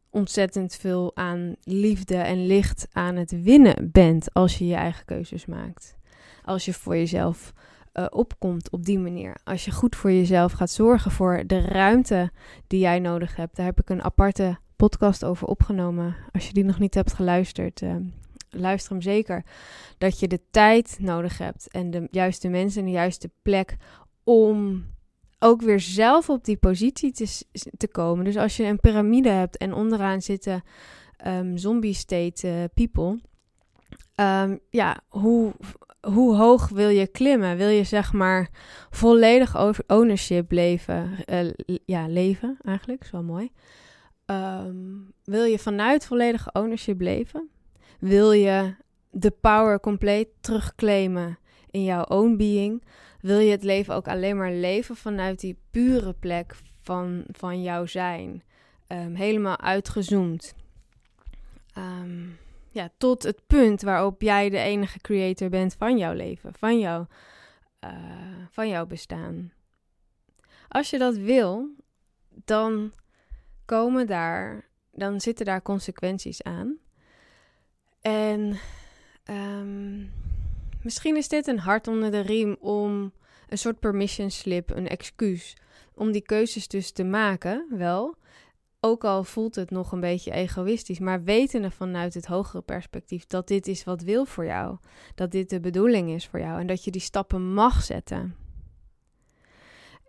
ontzettend 0.10 0.76
veel 0.76 1.16
aan 1.16 1.56
liefde 1.64 2.16
en 2.16 2.46
licht 2.46 2.88
aan 2.92 3.16
het 3.16 3.44
winnen 3.44 3.92
bent 3.92 4.34
als 4.34 4.58
je 4.58 4.66
je 4.66 4.76
eigen 4.76 5.06
keuzes 5.06 5.46
maakt. 5.46 5.98
Als 6.44 6.66
je 6.66 6.74
voor 6.74 6.96
jezelf 6.96 7.54
uh, 7.94 8.06
opkomt 8.10 8.70
op 8.70 8.86
die 8.86 9.00
manier. 9.00 9.38
Als 9.44 9.66
je 9.66 9.72
goed 9.72 9.96
voor 9.96 10.12
jezelf 10.12 10.52
gaat 10.52 10.70
zorgen 10.70 11.12
voor 11.12 11.44
de 11.48 11.62
ruimte 11.62 12.32
die 12.68 12.80
jij 12.80 13.00
nodig 13.00 13.36
hebt. 13.36 13.56
Daar 13.56 13.66
heb 13.66 13.80
ik 13.80 13.90
een 13.90 14.04
aparte 14.04 14.58
podcast 14.76 15.26
over 15.26 15.48
opgenomen. 15.48 16.16
Als 16.32 16.48
je 16.48 16.54
die 16.54 16.64
nog 16.64 16.80
niet 16.80 16.94
hebt 16.94 17.14
geluisterd, 17.14 17.82
uh, 17.82 17.96
luister 18.54 18.92
hem 18.92 19.02
zeker, 19.02 19.44
dat 19.98 20.20
je 20.20 20.28
de 20.28 20.40
tijd 20.52 20.98
nodig 21.00 21.38
hebt 21.38 21.68
en 21.72 21.92
de 21.92 22.08
juiste 22.12 22.48
mensen 22.48 22.80
en 22.80 22.86
de 22.86 22.92
juiste 22.92 23.32
plek 23.42 23.78
om 24.24 24.86
ook 25.40 25.62
weer 25.62 25.80
zelf 25.80 26.30
op 26.30 26.46
die 26.46 26.58
positie 26.58 27.12
te, 27.12 27.46
te 27.78 27.88
komen. 27.88 28.26
Dus 28.26 28.38
als 28.38 28.58
je 28.58 28.64
een 28.64 28.80
piramide 28.80 29.30
hebt 29.30 29.58
en 29.58 29.74
onderaan 29.74 30.22
zitten 30.22 30.64
um, 31.28 31.58
zombie 31.58 31.94
state 31.94 32.70
people, 32.74 33.20
um, 34.16 34.60
ja, 34.70 35.00
hoe, 35.08 35.54
hoe 36.02 36.36
hoog 36.36 36.70
wil 36.70 36.90
je 36.90 37.08
klimmen? 37.08 37.58
Wil 37.58 37.68
je 37.68 37.84
zeg 37.84 38.14
maar 38.14 38.50
volledig 38.90 39.56
ownership 39.88 40.52
leven? 40.52 41.12
Uh, 41.26 41.78
ja, 41.86 42.08
leven 42.08 42.58
eigenlijk, 42.62 43.04
is 43.04 43.12
wel 43.12 43.24
mooi. 43.24 43.52
Um, 44.26 45.14
wil 45.24 45.44
je 45.44 45.60
vanuit 45.60 46.06
volledige 46.06 46.50
ownership 46.54 47.02
leven? 47.02 47.50
Wil 48.00 48.32
je 48.32 48.76
de 49.10 49.32
power 49.32 49.80
compleet 49.80 50.28
terugclaimen 50.42 51.38
in 51.72 51.84
jouw 51.84 52.04
own 52.04 52.36
being? 52.36 52.84
Wil 53.22 53.40
je 53.40 53.52
het 53.52 53.64
leven 53.64 53.96
ook 53.96 54.08
alleen 54.08 54.38
maar 54.38 54.52
leven 54.52 54.96
vanuit 54.96 55.40
die 55.40 55.58
pure 55.72 56.14
plek 56.14 56.56
van, 56.82 57.24
van 57.32 57.62
jouw 57.62 57.86
zijn? 57.86 58.44
Um, 58.88 59.16
helemaal 59.16 59.60
uitgezoomd. 59.60 60.54
Um, 61.78 62.38
ja, 62.72 62.90
tot 62.98 63.24
het 63.24 63.48
punt 63.48 63.82
waarop 63.82 64.22
jij 64.22 64.50
de 64.50 64.58
enige 64.58 65.00
creator 65.00 65.50
bent 65.50 65.76
van 65.76 65.98
jouw 65.98 66.14
leven, 66.14 66.54
van, 66.54 66.80
jou, 66.80 67.06
uh, 67.84 67.92
van 68.50 68.68
jouw 68.70 68.86
bestaan. 68.86 69.52
Als 70.68 70.90
je 70.90 70.98
dat 70.98 71.16
wil, 71.16 71.70
dan 72.46 72.92
komen 73.66 74.08
daar, 74.08 74.70
dan 74.92 75.22
zitten 75.22 75.46
daar 75.46 75.62
consequenties 75.62 76.44
aan. 76.44 76.78
En 78.04 78.60
ehm, 79.24 80.06
misschien 80.82 81.16
is 81.16 81.28
dit 81.28 81.48
een 81.48 81.60
hart 81.60 81.88
onder 81.88 82.12
de 82.12 82.20
riem 82.20 82.56
om 82.60 83.14
een 83.48 83.58
soort 83.58 83.80
permission 83.80 84.30
slip, 84.30 84.70
een 84.70 84.88
excuus, 84.88 85.58
om 85.94 86.12
die 86.12 86.22
keuzes 86.22 86.68
dus 86.68 86.92
te 86.92 87.04
maken, 87.04 87.66
wel. 87.70 88.16
Ook 88.80 89.04
al 89.04 89.24
voelt 89.24 89.56
het 89.56 89.70
nog 89.70 89.92
een 89.92 90.00
beetje 90.00 90.32
egoïstisch, 90.32 91.00
maar 91.00 91.24
wetende 91.24 91.72
vanuit 91.72 92.14
het 92.14 92.26
hogere 92.26 92.62
perspectief 92.62 93.26
dat 93.26 93.48
dit 93.48 93.68
is 93.68 93.84
wat 93.84 94.02
wil 94.02 94.26
voor 94.26 94.46
jou, 94.46 94.78
dat 95.16 95.32
dit 95.32 95.50
de 95.50 95.60
bedoeling 95.60 96.10
is 96.10 96.28
voor 96.28 96.40
jou 96.40 96.60
en 96.60 96.68
dat 96.68 96.84
je 96.84 96.92
die 96.92 97.02
stappen 97.02 97.54
mag 97.54 97.84
zetten. 97.84 98.36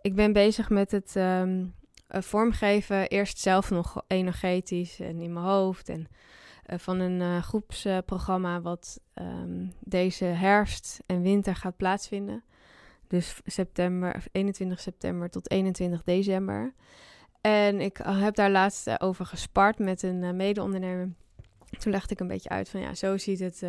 Ik 0.01 0.15
ben 0.15 0.33
bezig 0.33 0.69
met 0.69 0.91
het 0.91 1.15
um, 1.15 1.73
vormgeven, 2.07 3.07
eerst 3.07 3.39
zelf 3.39 3.69
nog 3.69 4.03
energetisch 4.07 4.99
en 4.99 5.19
in 5.21 5.33
mijn 5.33 5.45
hoofd 5.45 5.89
en 5.89 6.07
van 6.65 6.99
een 6.99 7.19
uh, 7.19 7.41
groepsprogramma 7.41 8.61
wat 8.61 8.99
um, 9.13 9.73
deze 9.79 10.25
herfst 10.25 10.99
en 11.05 11.21
winter 11.21 11.55
gaat 11.55 11.77
plaatsvinden. 11.77 12.43
Dus 13.07 13.41
september, 13.45 14.23
21 14.31 14.79
september 14.79 15.29
tot 15.29 15.51
21 15.51 16.03
december. 16.03 16.73
En 17.41 17.81
ik 17.81 17.99
heb 18.03 18.35
daar 18.35 18.51
laatst 18.51 19.01
over 19.01 19.25
gespart 19.25 19.79
met 19.79 20.03
een 20.03 20.35
mede-ondernemer. 20.35 21.13
Toen 21.77 21.91
legde 21.91 22.13
ik 22.13 22.19
een 22.19 22.27
beetje 22.27 22.49
uit 22.49 22.69
van 22.69 22.79
ja, 22.79 22.93
zo 22.93 23.17
ziet 23.17 23.39
het. 23.39 23.63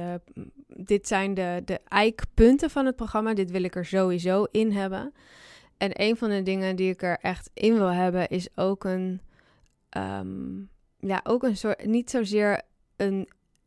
dit 0.67 1.09
zijn 1.09 1.35
de, 1.35 1.62
de 1.65 1.81
eikpunten 1.88 2.71
van 2.71 2.87
het 2.87 2.97
programma. 2.97 3.35
Dit 3.35 3.50
wil 3.50 3.62
ik 3.62 3.76
er 3.76 3.85
sowieso 3.85 4.47
in 4.50 4.73
hebben. 4.73 5.12
En 5.76 5.91
een 6.03 6.17
van 6.17 6.31
de 6.31 6.43
dingen 6.43 6.76
die 6.76 6.91
ik 6.91 7.03
er 7.03 7.19
echt 7.19 7.50
in 7.55 7.75
wil 7.75 7.93
hebben 7.93 8.29
is 8.29 8.57
ook 8.57 8.85
een. 8.85 9.21
Um, 9.97 10.71
ja, 10.99 11.21
ook 11.25 11.43
een 11.43 11.57
soort. 11.57 11.87
Niet 11.87 12.11
zozeer 12.11 12.62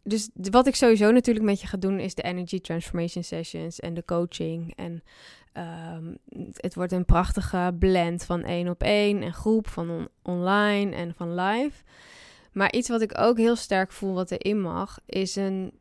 Dus 0.03 0.29
wat 0.33 0.67
ik 0.67 0.75
sowieso 0.75 1.12
natuurlijk 1.12 1.45
met 1.45 1.62
je 1.62 1.67
ga 1.67 1.77
doen 1.77 2.00
is 2.00 2.15
de 2.15 2.21
Energy 2.21 2.62
Transformation 2.62 3.24
Sessions 3.24 3.79
en 3.79 3.93
de 3.93 4.05
coaching. 4.05 4.74
En 4.75 5.03
um, 5.98 6.17
het 6.53 6.75
wordt 6.75 6.91
een 6.91 7.05
prachtige 7.05 7.75
blend 7.79 8.25
van 8.25 8.43
één 8.43 8.69
op 8.69 8.83
één 8.83 9.21
en 9.21 9.33
groep, 9.33 9.67
van 9.67 9.89
on 9.89 10.07
online 10.21 10.95
en 10.95 11.13
van 11.15 11.36
live. 11.36 11.83
Maar 12.51 12.74
iets 12.74 12.89
wat 12.89 13.01
ik 13.01 13.17
ook 13.17 13.38
heel 13.38 13.55
sterk 13.55 13.91
voel 13.91 14.13
wat 14.13 14.31
erin 14.31 14.62
mag, 14.62 15.00
is 15.05 15.36
een, 15.36 15.71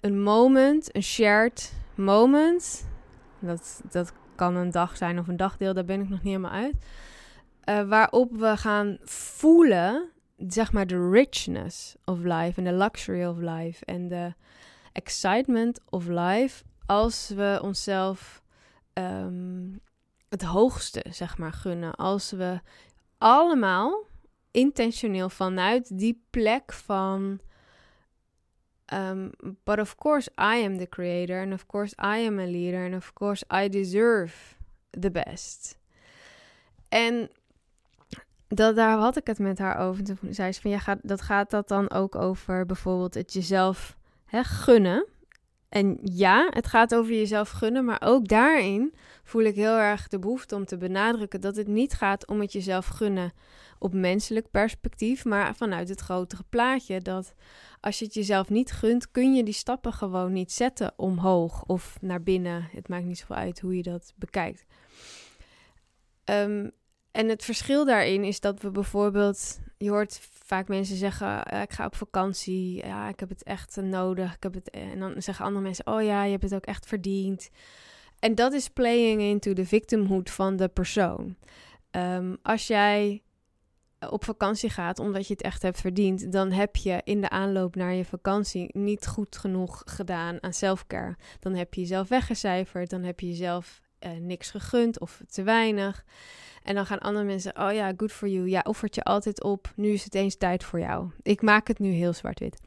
een 0.00 0.22
moment, 0.22 0.96
een 0.96 1.02
shared 1.02 1.72
moment. 1.94 2.86
Dat, 3.38 3.82
dat 3.90 4.12
kan 4.34 4.56
een 4.56 4.70
dag 4.70 4.96
zijn 4.96 5.18
of 5.18 5.28
een 5.28 5.36
dagdeel, 5.36 5.74
daar 5.74 5.84
ben 5.84 6.00
ik 6.00 6.08
nog 6.08 6.22
niet 6.22 6.34
helemaal 6.34 6.50
uit. 6.50 6.74
Uh, 7.64 7.88
waarop 7.88 8.36
we 8.36 8.56
gaan 8.56 8.98
voelen 9.04 10.10
zeg 10.36 10.72
maar 10.72 10.86
de 10.86 11.10
richness 11.10 11.96
of 12.04 12.18
life 12.18 12.52
en 12.56 12.64
de 12.64 12.72
luxury 12.72 13.24
of 13.24 13.38
life 13.38 13.84
en 13.84 14.08
de 14.08 14.34
excitement 14.92 15.80
of 15.88 16.06
life 16.06 16.64
als 16.86 17.28
we 17.28 17.58
onszelf 17.62 18.42
um, 18.94 19.80
het 20.28 20.42
hoogste 20.42 21.04
zeg 21.10 21.38
maar 21.38 21.52
gunnen. 21.52 21.94
Als 21.94 22.30
we 22.30 22.60
allemaal 23.18 24.06
intentioneel 24.50 25.28
vanuit 25.28 25.98
die 25.98 26.24
plek 26.30 26.72
van 26.72 27.40
um, 28.92 29.30
but 29.64 29.78
of 29.78 29.94
course 29.96 30.30
I 30.38 30.64
am 30.64 30.78
the 30.78 30.88
creator 30.88 31.40
and 31.40 31.52
of 31.52 31.66
course 31.66 31.94
I 31.98 32.26
am 32.26 32.38
a 32.38 32.46
leader 32.46 32.84
and 32.84 32.94
of 32.94 33.12
course 33.12 33.44
I 33.64 33.68
deserve 33.68 34.34
the 34.90 35.10
best. 35.10 35.78
En 36.88 37.30
dat, 38.48 38.76
daar 38.76 38.98
had 38.98 39.16
ik 39.16 39.26
het 39.26 39.38
met 39.38 39.58
haar 39.58 39.78
over. 39.78 40.04
Toen 40.04 40.18
zei 40.30 40.52
ze 40.52 40.60
van, 40.60 40.70
ja, 40.70 40.78
gaat, 40.78 40.98
dat 41.02 41.22
gaat 41.22 41.50
dat 41.50 41.68
dan 41.68 41.90
ook 41.90 42.14
over 42.14 42.66
bijvoorbeeld 42.66 43.14
het 43.14 43.32
jezelf 43.32 43.96
hè, 44.24 44.44
gunnen. 44.44 45.06
En 45.68 45.98
ja, 46.02 46.48
het 46.50 46.66
gaat 46.66 46.94
over 46.94 47.12
jezelf 47.12 47.50
gunnen, 47.50 47.84
maar 47.84 48.02
ook 48.04 48.28
daarin 48.28 48.94
voel 49.24 49.42
ik 49.42 49.54
heel 49.54 49.76
erg 49.76 50.08
de 50.08 50.18
behoefte 50.18 50.54
om 50.54 50.64
te 50.64 50.76
benadrukken 50.76 51.40
dat 51.40 51.56
het 51.56 51.66
niet 51.66 51.94
gaat 51.94 52.26
om 52.26 52.40
het 52.40 52.52
jezelf 52.52 52.86
gunnen 52.86 53.32
op 53.78 53.92
menselijk 53.92 54.50
perspectief, 54.50 55.24
maar 55.24 55.56
vanuit 55.56 55.88
het 55.88 56.00
grotere 56.00 56.44
plaatje. 56.48 57.00
Dat 57.00 57.34
als 57.80 57.98
je 57.98 58.04
het 58.04 58.14
jezelf 58.14 58.48
niet 58.48 58.72
gunt, 58.72 59.10
kun 59.10 59.34
je 59.34 59.42
die 59.42 59.54
stappen 59.54 59.92
gewoon 59.92 60.32
niet 60.32 60.52
zetten 60.52 60.92
omhoog 60.96 61.64
of 61.64 61.96
naar 62.00 62.22
binnen. 62.22 62.68
Het 62.72 62.88
maakt 62.88 63.04
niet 63.04 63.18
zoveel 63.18 63.36
uit 63.36 63.60
hoe 63.60 63.76
je 63.76 63.82
dat 63.82 64.12
bekijkt. 64.16 64.64
Um, 66.24 66.72
en 67.14 67.28
het 67.28 67.44
verschil 67.44 67.84
daarin 67.84 68.24
is 68.24 68.40
dat 68.40 68.60
we 68.60 68.70
bijvoorbeeld, 68.70 69.60
je 69.78 69.90
hoort 69.90 70.20
vaak 70.32 70.68
mensen 70.68 70.96
zeggen, 70.96 71.38
ik 71.62 71.72
ga 71.72 71.86
op 71.86 71.96
vakantie, 71.96 72.86
ja, 72.86 73.08
ik 73.08 73.20
heb 73.20 73.28
het 73.28 73.42
echt 73.42 73.76
nodig, 73.76 74.34
ik 74.34 74.42
heb 74.42 74.54
het, 74.54 74.70
en 74.70 74.98
dan 74.98 75.22
zeggen 75.22 75.44
andere 75.44 75.64
mensen, 75.64 75.86
oh 75.86 76.02
ja, 76.02 76.24
je 76.24 76.30
hebt 76.30 76.42
het 76.42 76.54
ook 76.54 76.66
echt 76.66 76.86
verdiend. 76.86 77.50
En 78.18 78.34
dat 78.34 78.52
is 78.52 78.68
playing 78.68 79.20
into 79.20 79.52
the 79.52 79.66
victimhood 79.66 80.30
van 80.30 80.56
de 80.56 80.68
persoon. 80.68 81.36
Um, 81.90 82.36
als 82.42 82.66
jij 82.66 83.22
op 84.10 84.24
vakantie 84.24 84.70
gaat 84.70 84.98
omdat 84.98 85.26
je 85.26 85.32
het 85.32 85.42
echt 85.42 85.62
hebt 85.62 85.80
verdiend, 85.80 86.32
dan 86.32 86.52
heb 86.52 86.76
je 86.76 87.00
in 87.04 87.20
de 87.20 87.28
aanloop 87.28 87.76
naar 87.76 87.94
je 87.94 88.04
vakantie 88.04 88.70
niet 88.72 89.06
goed 89.06 89.36
genoeg 89.36 89.82
gedaan 89.84 90.42
aan 90.42 90.52
selfcare. 90.52 91.16
Dan 91.40 91.54
heb 91.54 91.74
je 91.74 91.80
jezelf 91.80 92.08
weggecijferd, 92.08 92.90
dan 92.90 93.02
heb 93.02 93.20
je 93.20 93.26
jezelf 93.26 93.80
uh, 94.04 94.10
niks 94.20 94.50
gegund 94.50 95.00
of 95.00 95.20
te 95.30 95.42
weinig. 95.42 96.04
En 96.62 96.74
dan 96.74 96.86
gaan 96.86 96.98
andere 96.98 97.24
mensen, 97.24 97.60
oh 97.60 97.72
ja, 97.72 97.92
good 97.96 98.12
for 98.12 98.28
you. 98.28 98.48
Ja, 98.48 98.60
offert 98.66 98.94
je 98.94 99.02
altijd 99.02 99.42
op. 99.42 99.72
Nu 99.76 99.88
is 99.88 100.04
het 100.04 100.14
eens 100.14 100.36
tijd 100.36 100.64
voor 100.64 100.80
jou. 100.80 101.10
Ik 101.22 101.42
maak 101.42 101.68
het 101.68 101.78
nu 101.78 101.90
heel 101.90 102.12
zwart-wit. 102.12 102.60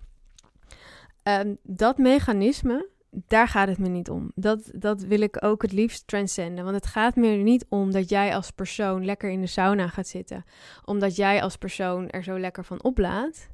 Um, 1.23 1.57
dat 1.63 1.97
mechanisme, 1.97 2.89
daar 3.09 3.47
gaat 3.47 3.67
het 3.67 3.77
me 3.77 3.87
niet 3.87 4.09
om. 4.09 4.31
Dat, 4.35 4.71
dat 4.75 5.01
wil 5.01 5.21
ik 5.21 5.43
ook 5.43 5.61
het 5.61 5.71
liefst 5.71 6.07
transcenden. 6.07 6.63
Want 6.63 6.75
het 6.75 6.85
gaat 6.85 7.15
me 7.15 7.27
er 7.27 7.43
niet 7.43 7.65
om 7.69 7.91
dat 7.91 8.09
jij 8.09 8.35
als 8.35 8.51
persoon 8.51 9.05
lekker 9.05 9.29
in 9.29 9.41
de 9.41 9.47
sauna 9.47 9.87
gaat 9.87 10.07
zitten. 10.07 10.45
Omdat 10.85 11.15
jij 11.15 11.41
als 11.41 11.55
persoon 11.55 12.09
er 12.09 12.23
zo 12.23 12.39
lekker 12.39 12.65
van 12.65 12.83
oplaat. 12.83 13.47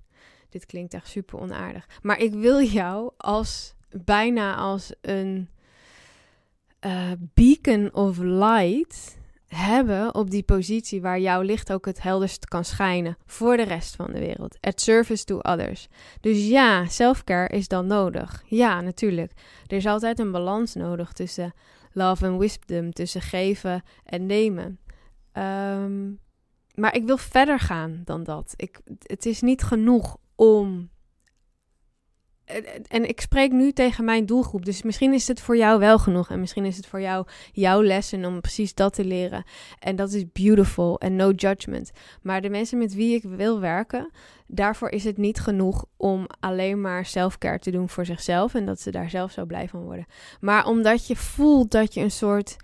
Dit 0.50 0.66
klinkt 0.66 0.94
echt 0.94 1.08
super 1.08 1.40
onaardig. 1.40 1.88
Maar 2.02 2.20
ik 2.20 2.34
wil 2.34 2.62
jou 2.62 3.12
als 3.18 3.75
bijna 3.90 4.56
als 4.56 4.94
een 5.02 5.50
uh, 6.86 7.12
beacon 7.34 7.94
of 7.94 8.18
light 8.18 9.18
hebben 9.56 10.16
op 10.16 10.30
die 10.30 10.44
positie 10.44 11.02
waar 11.02 11.20
jouw 11.20 11.42
licht 11.42 11.74
ook 11.74 11.86
het 11.86 12.02
helderst 12.02 12.46
kan 12.46 12.66
schijnen 12.66 13.18
voor 13.25 13.58
de 13.58 13.63
rest 13.63 13.96
van 13.96 14.12
de 14.12 14.20
wereld. 14.20 14.58
At 14.62 14.82
service 14.82 15.24
to 15.24 15.40
others. 15.42 15.88
Dus 16.22 16.48
ja, 16.48 16.86
selfcare 16.86 17.56
is 17.56 17.68
dan 17.68 17.88
nodig. 17.88 18.44
Ja, 18.46 18.82
natuurlijk. 18.82 19.32
Er 19.68 19.78
is 19.78 19.86
altijd 19.86 20.20
een 20.20 20.32
balans 20.32 20.74
nodig 20.74 21.13
tussen 21.13 21.54
love 21.92 22.25
en 22.25 22.38
wisdom, 22.38 22.92
tussen 22.92 23.22
geven 23.22 23.84
en 24.06 24.25
nemen. 24.25 24.80
Ehm, 25.32 26.12
maar 26.75 26.96
ik 26.96 27.06
wil 27.06 27.18
verder 27.18 27.60
gaan 27.60 28.02
dan 28.06 28.24
dat. 28.24 28.54
Ik, 28.56 28.80
het 29.04 29.25
is 29.25 29.42
niet 29.42 29.63
genoeg 29.63 30.18
om 30.36 30.90
en 32.88 33.08
ik 33.08 33.22
spreek 33.22 33.52
nu 33.52 33.72
tegen 33.72 34.06
mijn 34.06 34.26
doelgroep. 34.26 34.66
Dus 34.66 34.84
misschien 34.84 35.14
is 35.14 35.28
het 35.28 35.42
voor 35.42 35.58
jou 35.58 35.80
wel 35.80 36.00
genoeg. 36.00 36.30
En 36.30 36.40
misschien 36.40 36.66
is 36.66 36.78
het 36.78 36.86
voor 36.86 37.02
jou 37.02 37.28
jouw 37.52 37.84
lessen 37.84 38.26
om 38.26 38.42
precies 38.42 38.74
dat 38.74 38.94
te 38.94 39.06
leren. 39.06 39.44
En 39.80 39.96
dat 39.96 40.12
is 40.12 40.32
beautiful 40.32 41.00
en 41.00 41.16
no 41.16 41.32
judgment. 41.32 41.92
Maar 42.22 42.42
de 42.42 42.50
mensen 42.50 42.78
met 42.78 42.94
wie 42.94 43.16
ik 43.16 43.24
wil 43.24 43.60
werken, 43.60 44.12
daarvoor 44.48 44.90
is 44.90 45.04
het 45.04 45.18
niet 45.18 45.40
genoeg 45.40 45.86
om 45.98 46.28
alleen 46.40 46.82
maar 46.82 47.06
selfcare 47.06 47.60
te 47.60 47.72
doen 47.72 47.90
voor 47.90 48.06
zichzelf. 48.06 48.54
En 48.54 48.66
dat 48.66 48.82
ze 48.82 48.92
daar 48.92 49.10
zelf 49.10 49.32
zo 49.32 49.46
blij 49.46 49.68
van 49.68 49.82
worden. 49.82 50.06
Maar 50.40 50.66
omdat 50.66 51.08
je 51.08 51.16
voelt 51.16 51.72
dat 51.72 51.94
je 51.94 52.02
een 52.02 52.12
soort 52.12 52.56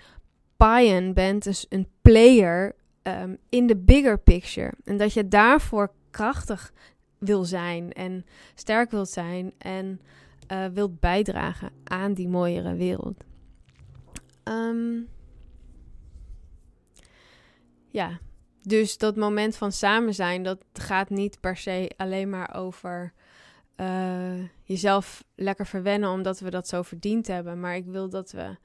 pion 0.58 1.14
bent, 1.14 1.44
dus 1.44 1.66
een 1.70 1.88
player 2.02 2.76
um, 3.04 3.38
in 3.50 3.68
de 3.68 3.78
bigger 3.78 4.20
picture. 4.20 4.74
En 4.84 4.98
dat 4.98 5.14
je 5.14 5.28
daarvoor 5.28 5.92
krachtig 6.12 6.74
wil 7.20 7.44
zijn 7.46 7.94
en 7.94 8.26
sterk 8.56 8.92
wilt 8.92 9.10
zijn 9.10 9.54
en 9.58 10.02
uh, 10.52 10.66
wilt 10.66 11.00
bijdragen 11.00 11.72
aan 11.84 12.14
die 12.14 12.28
mooiere 12.28 12.76
wereld. 12.76 13.24
Um, 14.44 15.08
ja, 17.88 18.20
dus 18.62 18.98
dat 18.98 19.16
moment 19.16 19.56
van 19.56 19.72
samen 19.72 20.14
zijn, 20.14 20.44
dat 20.44 20.64
gaat 20.74 21.10
niet 21.10 21.40
per 21.40 21.58
se 21.58 21.92
alleen 21.98 22.30
maar 22.30 22.56
over 22.56 23.14
uh, 23.78 24.44
jezelf 24.64 25.24
lekker 25.36 25.66
verwennen 25.66 26.10
omdat 26.10 26.40
we 26.40 26.50
dat 26.50 26.68
zo 26.68 26.82
verdiend 26.82 27.28
hebben. 27.28 27.60
Maar 27.60 27.76
ik 27.76 27.86
wil 27.86 28.10
dat 28.10 28.32
we, 28.32 28.58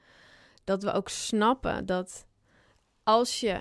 dat 0.65 0.83
we 0.83 0.93
ook 0.93 1.09
snappen 1.09 1.87
dat 1.87 2.27
als 3.03 3.41
je 3.41 3.61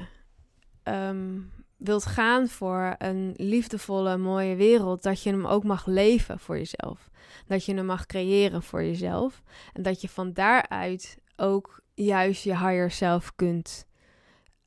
um, 0.84 1.52
wilt 1.84 2.06
gaan 2.06 2.48
voor 2.48 2.96
een 2.98 3.34
liefdevolle, 3.38 4.18
mooie 4.18 4.56
wereld, 4.56 5.04
dat 5.04 5.24
je 5.24 5.30
hem 5.30 5.46
ook 5.46 5.64
mag 5.64 5.86
leven 5.86 6.40
voor 6.40 6.58
jezelf. 6.58 7.10
Dat 7.48 7.66
je 7.66 7.74
hem 7.74 7.86
mag 7.86 8.06
creëren 8.06 8.64
voor 8.64 8.84
jezelf. 8.84 9.42
En 9.74 9.82
dat 9.82 10.02
je 10.02 10.10
van 10.10 10.34
daaruit 10.34 11.18
ook 11.36 11.82
juist 11.94 12.44
je 12.44 12.58
higher 12.58 12.92
self 12.92 13.36
kunt 13.36 13.88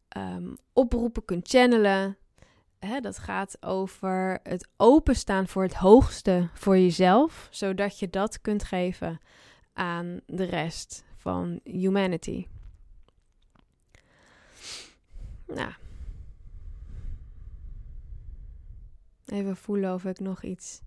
ehm, 0.08 0.54
oproepen 0.72 1.24
kunt 1.24 1.48
channelen. 1.48 2.16
Dat 3.00 3.18
gaat 3.18 3.56
over 3.62 4.40
het 4.42 4.68
openstaan 4.76 5.48
voor 5.48 5.62
het 5.62 5.74
hoogste 5.74 6.48
voor 6.54 6.78
jezelf, 6.78 7.48
zodat 7.50 7.98
je 7.98 8.10
dat 8.10 8.40
kunt 8.40 8.64
geven 8.64 9.18
aan 9.72 10.20
de 10.26 10.44
rest 10.44 11.04
van 11.16 11.60
humanity. 11.64 12.46
Nou. 15.46 15.72
Even 19.26 19.56
voelen 19.56 19.94
of 19.94 20.04
ik 20.04 20.20
nog 20.20 20.42
iets 20.42 20.80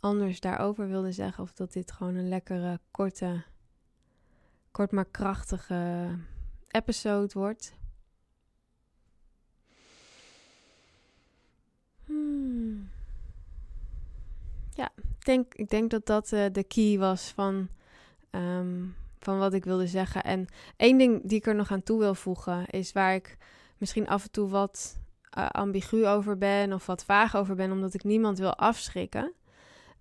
anders 0.00 0.40
daarover 0.40 0.88
wilde 0.88 1.12
zeggen. 1.12 1.42
Of 1.42 1.52
dat 1.52 1.72
dit 1.72 1.92
gewoon 1.92 2.14
een 2.14 2.28
lekkere, 2.28 2.80
korte, 2.90 3.42
kort 4.70 4.90
maar 4.92 5.04
krachtige 5.04 6.08
episode 6.68 7.32
wordt. 7.32 7.74
Hmm. 12.04 12.90
Ja, 14.74 14.92
ik 14.96 15.24
denk, 15.24 15.54
ik 15.54 15.68
denk 15.68 15.90
dat 15.90 16.06
dat 16.06 16.32
uh, 16.32 16.46
de 16.52 16.64
key 16.64 16.98
was 16.98 17.30
van, 17.30 17.68
um, 18.30 18.94
van 19.18 19.38
wat 19.38 19.52
ik 19.52 19.64
wilde 19.64 19.86
zeggen. 19.86 20.24
En 20.24 20.46
één 20.76 20.98
ding 20.98 21.20
die 21.24 21.38
ik 21.38 21.46
er 21.46 21.54
nog 21.54 21.70
aan 21.70 21.82
toe 21.82 21.98
wil 21.98 22.14
voegen 22.14 22.66
is 22.66 22.92
waar 22.92 23.14
ik 23.14 23.36
misschien 23.78 24.08
af 24.08 24.24
en 24.24 24.30
toe 24.30 24.48
wat 24.48 24.99
uh, 25.38 25.46
ambigu 25.46 26.06
over 26.06 26.38
ben 26.38 26.72
of 26.72 26.86
wat 26.86 27.04
vaag 27.04 27.36
over 27.36 27.54
ben, 27.54 27.72
omdat 27.72 27.94
ik 27.94 28.04
niemand 28.04 28.38
wil 28.38 28.54
afschrikken. 28.54 29.32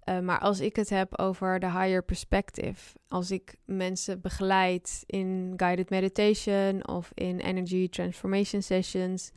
Uh, 0.09 0.19
maar 0.19 0.39
als 0.39 0.59
ik 0.59 0.75
het 0.75 0.89
heb 0.89 1.19
over 1.19 1.59
de 1.59 1.71
higher 1.71 2.03
perspective, 2.03 2.98
als 3.07 3.31
ik 3.31 3.55
mensen 3.65 4.21
begeleid 4.21 5.03
in 5.05 5.53
guided 5.57 5.89
meditation 5.89 6.88
of 6.88 7.12
in 7.13 7.39
energy 7.39 7.89
transformation 7.89 8.62
sessions, 8.62 9.31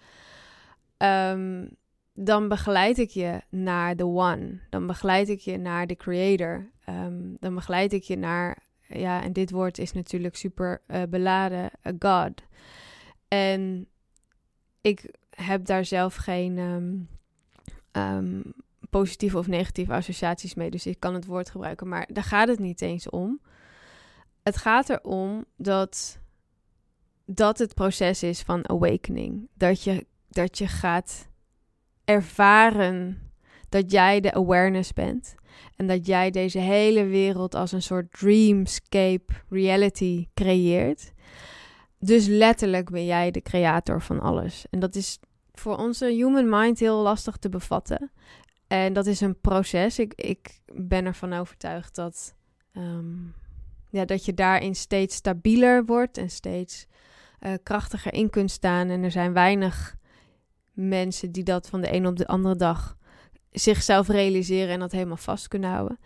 um, 0.99 1.77
dan 2.15 2.49
begeleid 2.49 2.99
ik 2.99 3.11
je 3.11 3.41
naar 3.51 3.97
the 3.97 4.07
one. 4.07 4.61
Dan 4.71 4.87
begeleid 4.87 5.29
ik 5.29 5.41
je 5.41 5.59
naar 5.59 5.87
de 5.87 5.97
creator. 5.97 6.71
Um, 6.89 7.37
dan 7.41 7.55
begeleid 7.55 7.93
ik 7.93 8.03
je 8.03 8.17
naar, 8.17 8.63
ja, 8.81 9.23
en 9.23 9.33
dit 9.33 9.51
woord 9.51 9.79
is 9.79 9.93
natuurlijk 9.93 10.37
super 10.37 10.83
uh, 10.89 11.03
beladen, 11.09 11.71
a 11.87 11.93
God. 11.99 12.43
En 13.29 13.89
ik 14.81 15.11
heb 15.35 15.65
daar 15.65 15.85
zelf 15.85 16.15
geen 16.15 16.59
um, 16.59 17.09
um, 17.93 18.53
positieve 18.91 19.39
of 19.39 19.47
negatieve 19.47 19.93
associaties 19.93 20.55
mee. 20.55 20.71
Dus 20.71 20.87
ik 20.87 21.01
kan 21.01 21.15
het 21.15 21.27
woord 21.27 21.51
gebruiken. 21.51 21.89
Maar 21.89 22.09
daar 22.13 22.25
gaat 22.25 22.49
het 22.49 22.59
niet 22.59 22.81
eens 22.81 23.11
om. 23.11 23.41
Het 24.43 24.57
gaat 24.57 24.89
erom 24.91 25.45
dat, 25.57 26.19
dat 27.25 27.59
het 27.59 27.75
proces 27.75 28.23
is 28.23 28.41
van 28.41 28.69
awakening. 28.69 29.49
Dat 29.55 29.83
je, 29.83 30.07
dat 30.29 30.59
je 30.59 30.67
gaat 30.67 31.29
ervaren 32.05 33.23
dat 33.73 33.91
jij 33.91 34.21
de 34.21 34.33
awareness 34.33 34.93
bent. 34.93 35.35
En 35.77 35.87
dat 35.87 36.07
jij 36.07 36.31
deze 36.31 36.59
hele 36.59 37.05
wereld 37.05 37.55
als 37.55 37.73
een 37.73 37.83
soort 37.83 38.13
dreamscape 38.13 39.33
reality 39.49 40.27
creëert. 40.35 41.13
Dus 42.05 42.27
letterlijk 42.27 42.91
ben 42.91 43.05
jij 43.05 43.31
de 43.31 43.43
creator 43.43 44.03
van 44.03 44.21
alles. 44.21 44.67
En 44.71 44.79
dat 44.79 44.95
is 44.95 45.19
voor 45.53 45.77
onze 45.77 46.07
human 46.07 46.49
mind 46.49 46.79
heel 46.79 47.03
lastig 47.03 47.37
te 47.37 47.49
bevatten. 47.49 48.11
En 48.67 48.93
dat 48.93 49.07
is 49.07 49.21
een 49.21 49.41
proces. 49.41 49.99
Ik, 49.99 50.13
ik 50.15 50.61
ben 50.73 51.05
ervan 51.05 51.33
overtuigd 51.33 51.95
dat, 51.95 52.35
um, 52.73 53.35
ja, 53.91 54.05
dat 54.05 54.25
je 54.25 54.35
daarin 54.35 54.75
steeds 54.75 55.15
stabieler 55.15 55.85
wordt 55.85 56.19
en 56.19 56.31
steeds 56.31 56.87
uh, 57.41 57.53
krachtiger 57.63 58.13
in 58.13 58.31
kunt 58.31 58.51
staan. 58.51 58.89
En 58.89 59.03
er 59.03 59.11
zijn 59.11 59.33
weinig 59.33 59.97
mensen 60.73 61.33
die 61.33 61.45
dat 61.45 61.69
van 61.69 61.81
de 61.81 61.95
een 61.95 62.07
op 62.07 62.17
de 62.17 62.27
andere 62.27 62.57
dag 62.57 62.97
zichzelf 63.51 64.09
realiseren 64.09 64.75
en 64.75 64.81
dat 64.81 64.93
helemaal 64.93 65.17
vast 65.17 65.49
kunnen 65.49 65.71
houden. 65.71 65.99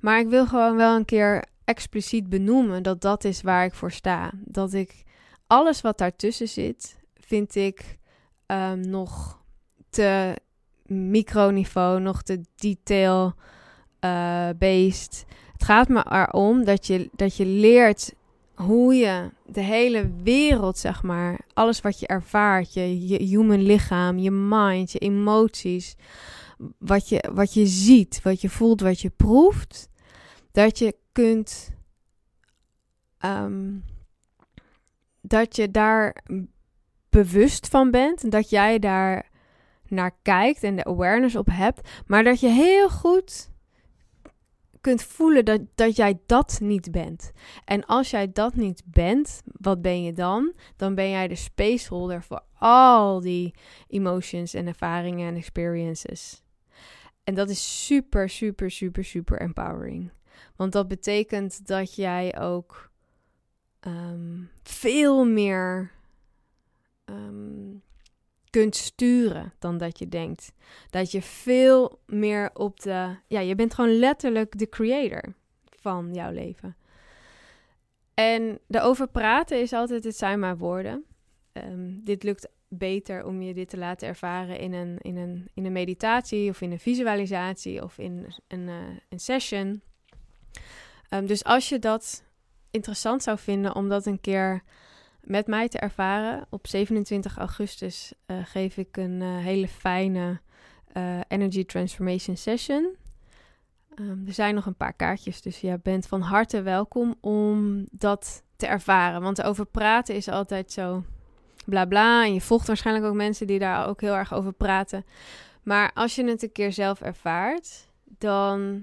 Maar 0.00 0.20
ik 0.20 0.28
wil 0.28 0.46
gewoon 0.46 0.76
wel 0.76 0.96
een 0.96 1.04
keer 1.04 1.44
expliciet 1.64 2.28
benoemen 2.28 2.82
dat 2.82 3.00
dat 3.00 3.24
is 3.24 3.42
waar 3.42 3.64
ik 3.64 3.74
voor 3.74 3.92
sta. 3.92 4.30
Dat 4.44 4.72
ik 4.72 5.10
alles 5.52 5.80
wat 5.80 5.98
daartussen 5.98 6.48
zit, 6.48 6.98
vind 7.14 7.54
ik 7.54 7.98
um, 8.46 8.80
nog 8.80 9.40
te 9.90 10.36
microniveau, 10.86 12.00
nog 12.00 12.22
te 12.22 12.40
detail-based. 12.56 15.24
Uh, 15.28 15.34
het 15.52 15.64
gaat 15.64 15.88
me 15.88 16.04
erom 16.10 16.64
dat 16.64 16.86
je, 16.86 17.10
dat 17.12 17.36
je 17.36 17.46
leert 17.46 18.14
hoe 18.54 18.94
je 18.94 19.30
de 19.46 19.60
hele 19.60 20.10
wereld, 20.22 20.78
zeg 20.78 21.02
maar, 21.02 21.40
alles 21.52 21.80
wat 21.80 22.00
je 22.00 22.06
ervaart, 22.06 22.74
je, 22.74 23.06
je 23.06 23.22
human 23.22 23.62
lichaam, 23.62 24.18
je 24.18 24.30
mind, 24.30 24.92
je 24.92 24.98
emoties, 24.98 25.96
wat 26.78 27.08
je, 27.08 27.30
wat 27.32 27.54
je 27.54 27.66
ziet, 27.66 28.22
wat 28.22 28.40
je 28.40 28.48
voelt, 28.48 28.80
wat 28.80 29.00
je 29.00 29.10
proeft, 29.10 29.88
dat 30.52 30.78
je 30.78 30.96
kunt, 31.12 31.70
um, 33.24 33.84
dat 35.32 35.56
je 35.56 35.70
daar 35.70 36.24
bewust 37.10 37.68
van 37.68 37.90
bent, 37.90 38.30
dat 38.30 38.50
jij 38.50 38.78
daar 38.78 39.30
naar 39.88 40.16
kijkt 40.22 40.62
en 40.62 40.76
de 40.76 40.84
awareness 40.84 41.36
op 41.36 41.48
hebt, 41.50 41.88
maar 42.06 42.24
dat 42.24 42.40
je 42.40 42.48
heel 42.48 42.90
goed 42.90 43.50
kunt 44.80 45.02
voelen 45.02 45.44
dat, 45.44 45.60
dat 45.74 45.96
jij 45.96 46.20
dat 46.26 46.58
niet 46.62 46.90
bent. 46.90 47.32
En 47.64 47.84
als 47.84 48.10
jij 48.10 48.32
dat 48.32 48.54
niet 48.54 48.82
bent, 48.84 49.42
wat 49.44 49.82
ben 49.82 50.02
je 50.02 50.12
dan? 50.12 50.52
Dan 50.76 50.94
ben 50.94 51.10
jij 51.10 51.28
de 51.28 51.34
spaceholder 51.34 52.22
voor 52.22 52.42
al 52.58 53.20
die 53.20 53.54
emotions 53.88 54.54
en 54.54 54.66
ervaringen 54.66 55.28
en 55.28 55.36
experiences. 55.36 56.42
En 57.24 57.34
dat 57.34 57.50
is 57.50 57.86
super, 57.86 58.28
super, 58.28 58.70
super, 58.70 59.04
super 59.04 59.40
empowering. 59.40 60.12
Want 60.56 60.72
dat 60.72 60.88
betekent 60.88 61.66
dat 61.66 61.94
jij 61.94 62.40
ook 62.40 62.91
um, 63.86 64.50
veel 64.62 65.24
meer 65.24 65.90
um, 67.04 67.82
kunt 68.50 68.76
sturen 68.76 69.52
dan 69.58 69.78
dat 69.78 69.98
je 69.98 70.08
denkt. 70.08 70.52
Dat 70.90 71.10
je 71.10 71.22
veel 71.22 72.00
meer 72.06 72.50
op 72.54 72.80
de. 72.80 73.16
Ja, 73.26 73.40
je 73.40 73.54
bent 73.54 73.74
gewoon 73.74 73.98
letterlijk 73.98 74.58
de 74.58 74.68
creator 74.68 75.34
van 75.64 76.14
jouw 76.14 76.30
leven. 76.30 76.76
En 78.14 78.58
over 78.68 79.08
praten 79.08 79.60
is 79.60 79.72
altijd 79.72 80.04
het 80.04 80.16
zijn 80.16 80.38
maar 80.38 80.56
woorden. 80.56 81.04
Um, 81.52 82.00
dit 82.04 82.22
lukt 82.22 82.48
beter 82.68 83.24
om 83.24 83.42
je 83.42 83.54
dit 83.54 83.68
te 83.68 83.76
laten 83.76 84.08
ervaren 84.08 84.58
in 84.58 84.72
een, 84.72 84.98
in 84.98 85.16
een, 85.16 85.48
in 85.54 85.64
een 85.64 85.72
meditatie 85.72 86.50
of 86.50 86.60
in 86.60 86.70
een 86.70 86.80
visualisatie 86.80 87.82
of 87.82 87.98
in 87.98 88.26
een, 88.48 88.68
uh, 88.68 88.74
een 89.08 89.20
session. 89.20 89.82
Dus 91.24 91.44
als 91.44 91.68
je 91.68 91.78
dat 91.78 92.24
interessant 92.72 93.22
zou 93.22 93.38
vinden 93.38 93.74
om 93.74 93.88
dat 93.88 94.06
een 94.06 94.20
keer 94.20 94.62
met 95.20 95.46
mij 95.46 95.68
te 95.68 95.78
ervaren. 95.78 96.46
Op 96.50 96.66
27 96.66 97.38
augustus 97.38 98.12
uh, 98.26 98.36
geef 98.44 98.76
ik 98.76 98.96
een 98.96 99.20
uh, 99.20 99.38
hele 99.38 99.68
fijne 99.68 100.40
uh, 100.96 101.20
Energy 101.28 101.64
Transformation 101.64 102.36
Session. 102.36 102.96
Um, 104.00 104.24
er 104.26 104.32
zijn 104.32 104.54
nog 104.54 104.66
een 104.66 104.76
paar 104.76 104.92
kaartjes, 104.92 105.42
dus 105.42 105.60
je 105.60 105.80
bent 105.82 106.06
van 106.06 106.20
harte 106.20 106.62
welkom 106.62 107.14
om 107.20 107.84
dat 107.90 108.42
te 108.56 108.66
ervaren. 108.66 109.22
Want 109.22 109.42
over 109.42 109.66
praten 109.66 110.14
is 110.14 110.28
altijd 110.28 110.72
zo 110.72 111.04
bla 111.64 111.84
bla. 111.84 112.24
En 112.24 112.34
je 112.34 112.40
volgt 112.40 112.66
waarschijnlijk 112.66 113.06
ook 113.06 113.14
mensen 113.14 113.46
die 113.46 113.58
daar 113.58 113.86
ook 113.86 114.00
heel 114.00 114.14
erg 114.14 114.34
over 114.34 114.52
praten. 114.52 115.04
Maar 115.62 115.90
als 115.94 116.14
je 116.14 116.24
het 116.24 116.42
een 116.42 116.52
keer 116.52 116.72
zelf 116.72 117.00
ervaart, 117.00 117.88
dan, 118.04 118.82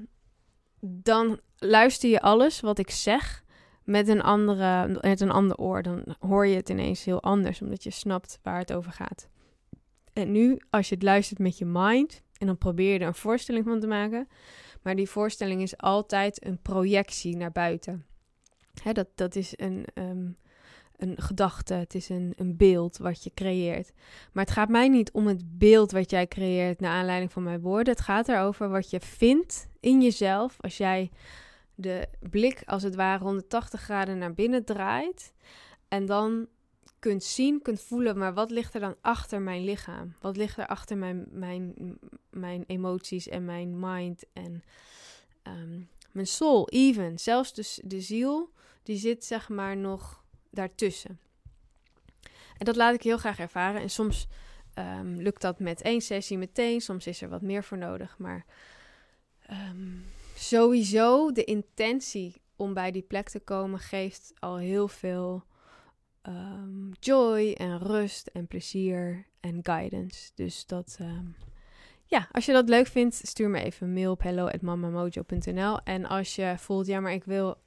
dan 0.80 1.40
luister 1.58 2.10
je 2.10 2.22
alles 2.22 2.60
wat 2.60 2.80
ik 2.80 2.90
zeg 2.90 3.44
met 3.90 4.08
een, 4.08 4.22
andere, 4.22 5.00
met 5.02 5.22
een 5.22 5.32
ander 5.32 5.58
oor, 5.58 5.82
dan 5.82 6.04
hoor 6.20 6.48
je 6.48 6.56
het 6.56 6.70
ineens 6.70 7.04
heel 7.04 7.22
anders, 7.22 7.62
omdat 7.62 7.84
je 7.84 7.92
snapt 7.92 8.40
waar 8.44 8.58
het 8.58 8.74
over 8.74 8.92
gaat. 8.92 9.30
En 10.14 10.32
nu, 10.32 10.62
als 10.70 10.90
je 10.90 10.96
het 10.96 11.04
luistert 11.04 11.40
met 11.40 11.58
je 11.58 11.66
mind, 11.66 12.22
en 12.38 12.48
dan 12.48 12.58
probeer 12.58 12.94
je 12.94 13.00
er 13.00 13.08
een 13.08 13.14
voorstelling 13.14 13.66
van 13.66 13.80
te 13.80 13.88
maken, 13.88 14.28
maar 14.82 14.96
die 14.96 15.10
voorstelling 15.10 15.62
is 15.62 15.78
altijd 15.78 16.46
een 16.46 16.62
projectie 16.62 17.38
naar 17.38 17.52
buiten. 17.52 18.06
Dat, 18.94 19.08
dat 19.16 19.36
is 19.36 19.54
een, 19.56 19.86
um, 19.94 20.38
een 20.98 21.22
gedachte, 21.22 21.74
het 21.74 21.96
is 21.96 22.10
een, 22.10 22.34
een 22.36 22.58
beeld 22.58 22.98
wat 22.98 23.24
je 23.24 23.32
creëert. 23.34 23.92
Maar 24.32 24.44
het 24.44 24.54
gaat 24.54 24.70
mij 24.70 24.88
niet 24.88 25.12
om 25.12 25.28
het 25.28 25.58
beeld 25.58 25.92
wat 25.92 26.10
jij 26.10 26.28
creëert 26.28 26.80
naar 26.80 26.92
aanleiding 26.92 27.32
van 27.32 27.44
mijn 27.44 27.62
woorden. 27.62 27.94
Het 27.94 28.04
gaat 28.04 28.30
erover 28.30 28.70
wat 28.70 28.90
je 28.90 29.00
vindt 29.00 29.68
in 29.80 30.02
jezelf 30.02 30.56
als 30.60 30.78
jij 30.78 31.12
de 31.82 32.08
blik 32.30 32.62
als 32.66 32.84
het 32.84 32.96
ware 32.96 33.24
180 33.24 33.82
graden 33.82 34.18
naar 34.18 34.34
binnen 34.34 34.66
draait. 34.66 35.34
En 35.88 36.06
dan 36.06 36.48
kunt 37.00 37.24
zien, 37.24 37.62
kunt 37.62 37.82
voelen, 37.82 38.18
maar 38.18 38.34
wat 38.34 38.52
ligt 38.52 38.74
er 38.74 38.80
dan 38.80 38.96
achter 39.02 39.42
mijn 39.42 39.64
lichaam? 39.64 40.16
Wat 40.22 40.38
ligt 40.38 40.58
er 40.58 40.68
achter 40.68 40.98
mijn, 40.98 41.26
mijn, 41.30 41.74
mijn 42.30 42.64
emoties 42.68 43.28
en 43.28 43.46
mijn 43.46 43.80
mind 43.80 44.24
en 44.34 44.64
um, 45.44 45.90
mijn 46.12 46.28
soul, 46.28 46.70
even. 46.70 47.20
Zelfs 47.20 47.54
dus 47.54 47.80
de 47.84 48.02
ziel, 48.02 48.52
die 48.84 48.98
zit 48.98 49.26
zeg 49.26 49.50
maar 49.50 49.78
nog 49.78 50.24
daartussen. 50.50 51.20
En 52.58 52.66
dat 52.66 52.76
laat 52.76 52.94
ik 52.94 53.04
heel 53.04 53.18
graag 53.18 53.40
ervaren. 53.40 53.82
En 53.82 53.90
soms 53.90 54.28
ehm, 54.74 55.16
lukt 55.16 55.42
dat 55.42 55.60
met 55.60 55.82
één 55.82 56.02
sessie 56.02 56.38
meteen, 56.38 56.82
soms 56.82 57.08
is 57.08 57.22
er 57.22 57.30
wat 57.30 57.42
meer 57.42 57.64
voor 57.64 57.78
nodig. 57.78 58.18
Maar 58.18 58.46
ehm, 59.46 59.98
sowieso 60.40 61.32
de 61.32 61.44
intentie 61.44 62.42
om 62.56 62.74
bij 62.74 62.92
die 62.92 63.02
plek 63.02 63.30
te 63.30 63.40
komen 63.40 63.80
geeft 63.80 64.34
al 64.40 64.58
heel 64.58 64.88
veel 64.88 65.44
um, 66.28 66.92
joy 67.00 67.52
en 67.52 67.80
rust 67.80 68.28
en 68.28 68.48
plezier 68.48 69.28
en 69.40 69.60
guidance. 69.62 70.32
Dus 70.36 70.66
dat, 70.66 70.98
um, 71.02 71.36
ja, 72.06 72.28
als 72.32 72.46
je 72.46 72.54
dat 72.54 72.70
leuk 72.70 72.88
vindt, 72.88 73.22
stuur 73.24 73.50
me 73.50 73.64
even 73.64 73.88
een 73.88 73.94
mail 73.94 74.12
op 74.12 74.22
hello@mamamojo.nl. 74.22 75.80
En 75.84 76.06
als 76.06 76.36
je 76.36 76.54
voelt, 76.58 76.86
ja, 76.86 77.00
maar 77.00 77.14
ik 77.14 77.24
wil 77.24 77.58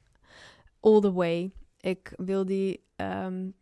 all 0.80 1.00
the 1.00 1.12
way. 1.12 1.52
Ik 1.80 2.12
wil 2.16 2.44
die, 2.44 2.84
um, 2.96 3.54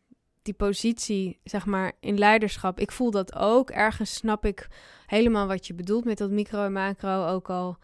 die 0.43 0.55
positie, 0.55 1.41
zeg 1.45 1.67
maar, 1.67 1.93
in 2.01 2.19
leiderschap. 2.19 2.79
Ik 2.79 2.93
voel 2.93 3.11
dat 3.11 3.35
ook. 3.35 3.71
Ergens 3.71 4.15
snap 4.15 4.45
ik 4.45 4.69
helemaal 5.07 5.47
wat 5.47 5.67
je 5.67 5.75
bedoelt 5.75 6.05
met 6.05 6.19
dat 6.19 6.31
micro 6.31 6.65
en 6.65 6.73
macro. 6.73 7.27
Ook 7.27 7.51
al 7.51 7.79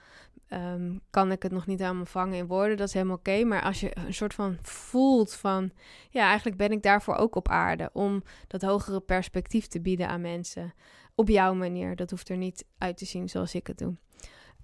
um, 0.48 1.00
kan 1.10 1.32
ik 1.32 1.42
het 1.42 1.52
nog 1.52 1.66
niet 1.66 1.78
helemaal 1.78 2.04
vangen 2.04 2.36
in 2.36 2.46
woorden. 2.46 2.76
Dat 2.76 2.88
is 2.88 2.94
helemaal 2.94 3.16
oké. 3.16 3.44
Maar 3.44 3.62
als 3.62 3.80
je 3.80 3.96
een 3.96 4.14
soort 4.14 4.34
van 4.34 4.58
voelt 4.62 5.34
van... 5.34 5.70
Ja, 6.10 6.26
eigenlijk 6.26 6.56
ben 6.56 6.72
ik 6.72 6.82
daarvoor 6.82 7.14
ook 7.14 7.34
op 7.34 7.48
aarde. 7.48 7.90
Om 7.92 8.22
dat 8.46 8.62
hogere 8.62 9.00
perspectief 9.00 9.66
te 9.66 9.80
bieden 9.80 10.08
aan 10.08 10.20
mensen. 10.20 10.74
Op 11.14 11.28
jouw 11.28 11.54
manier. 11.54 11.96
Dat 11.96 12.10
hoeft 12.10 12.28
er 12.28 12.36
niet 12.36 12.64
uit 12.78 12.96
te 12.96 13.04
zien 13.04 13.28
zoals 13.28 13.54
ik 13.54 13.66
het 13.66 13.78
doe. 13.78 13.94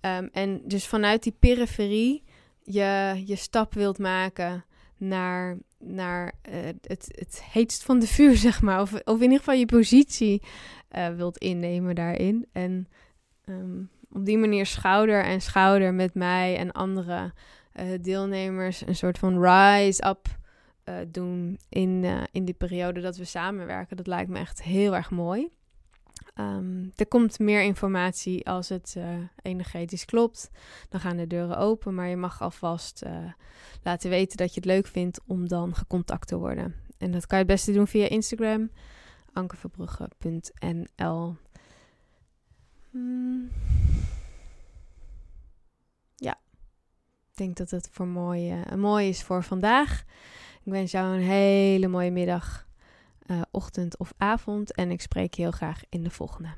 Um, 0.00 0.28
en 0.32 0.62
dus 0.64 0.86
vanuit 0.86 1.22
die 1.22 1.36
periferie 1.38 2.24
je, 2.62 3.22
je 3.24 3.36
stap 3.36 3.74
wilt 3.74 3.98
maken 3.98 4.64
naar, 4.96 5.58
naar 5.78 6.32
uh, 6.48 6.54
het, 6.64 7.12
het 7.18 7.42
heetst 7.44 7.82
van 7.82 7.98
de 7.98 8.06
vuur, 8.06 8.36
zeg 8.48 8.62
maar. 8.62 8.80
Of, 8.80 8.92
of 8.92 9.16
in 9.16 9.22
ieder 9.22 9.38
geval 9.38 9.54
je 9.54 9.66
positie 9.66 10.42
uh, 10.96 11.08
wilt 11.08 11.38
innemen 11.38 11.94
daarin. 11.94 12.46
En 12.52 12.88
um, 13.44 13.90
op 14.12 14.24
die 14.24 14.38
manier 14.38 14.66
schouder 14.66 15.24
en 15.24 15.40
schouder 15.40 15.94
met 15.94 16.14
mij 16.14 16.56
en 16.56 16.72
andere 16.72 17.32
uh, 17.74 17.84
deelnemers 18.00 18.86
een 18.86 18.96
soort 18.96 19.18
van 19.18 19.44
rise 19.44 20.06
up 20.06 20.26
uh, 20.84 20.94
doen 21.08 21.58
in, 21.68 22.02
uh, 22.02 22.22
in 22.32 22.44
die 22.44 22.54
periode 22.54 23.00
dat 23.00 23.16
we 23.16 23.24
samenwerken. 23.24 23.96
Dat 23.96 24.06
lijkt 24.06 24.30
me 24.30 24.38
echt 24.38 24.62
heel 24.62 24.94
erg 24.94 25.10
mooi. 25.10 25.48
Um, 26.40 26.92
er 26.96 27.06
komt 27.06 27.38
meer 27.38 27.62
informatie 27.62 28.48
als 28.48 28.68
het 28.68 28.96
energetisch 29.42 30.04
klopt. 30.04 30.50
Dan 30.88 31.00
gaan 31.00 31.16
de 31.16 31.26
deuren 31.26 31.58
open, 31.58 31.94
maar 31.94 32.08
je 32.08 32.16
mag 32.16 32.42
alvast 32.42 33.02
laten 33.82 34.10
weten 34.10 34.36
dat 34.36 34.54
je 34.54 34.60
het 34.60 34.68
leuk 34.68 34.86
vindt 34.86 35.20
om 35.26 35.48
dan 35.48 35.74
gecontact 35.74 36.28
te 36.28 36.38
worden. 36.38 36.74
En 36.98 37.10
dat 37.10 37.26
kan 37.26 37.38
je 37.38 37.44
het 37.44 37.52
beste 37.52 37.72
doen 37.72 37.86
via 37.86 38.08
Instagram, 38.08 38.70
ankerverbrugge.nl. 39.32 41.36
Hmm. 42.92 43.50
Ja, 46.16 46.32
ik 47.30 47.36
denk 47.36 47.56
dat 47.56 47.70
het 47.70 47.88
voor 47.92 48.06
mooi, 48.06 48.52
uh, 48.52 48.74
mooi 48.74 49.08
is 49.08 49.22
voor 49.22 49.42
vandaag. 49.42 50.04
Ik 50.64 50.72
wens 50.72 50.90
jou 50.90 51.14
een 51.14 51.22
hele 51.22 51.88
mooie 51.88 52.10
middag, 52.10 52.66
uh, 53.26 53.42
ochtend 53.50 53.96
of 53.98 54.12
avond. 54.16 54.74
En 54.74 54.90
ik 54.90 55.00
spreek 55.00 55.34
je 55.34 55.42
heel 55.42 55.50
graag 55.50 55.82
in 55.88 56.02
de 56.02 56.10
volgende. 56.10 56.48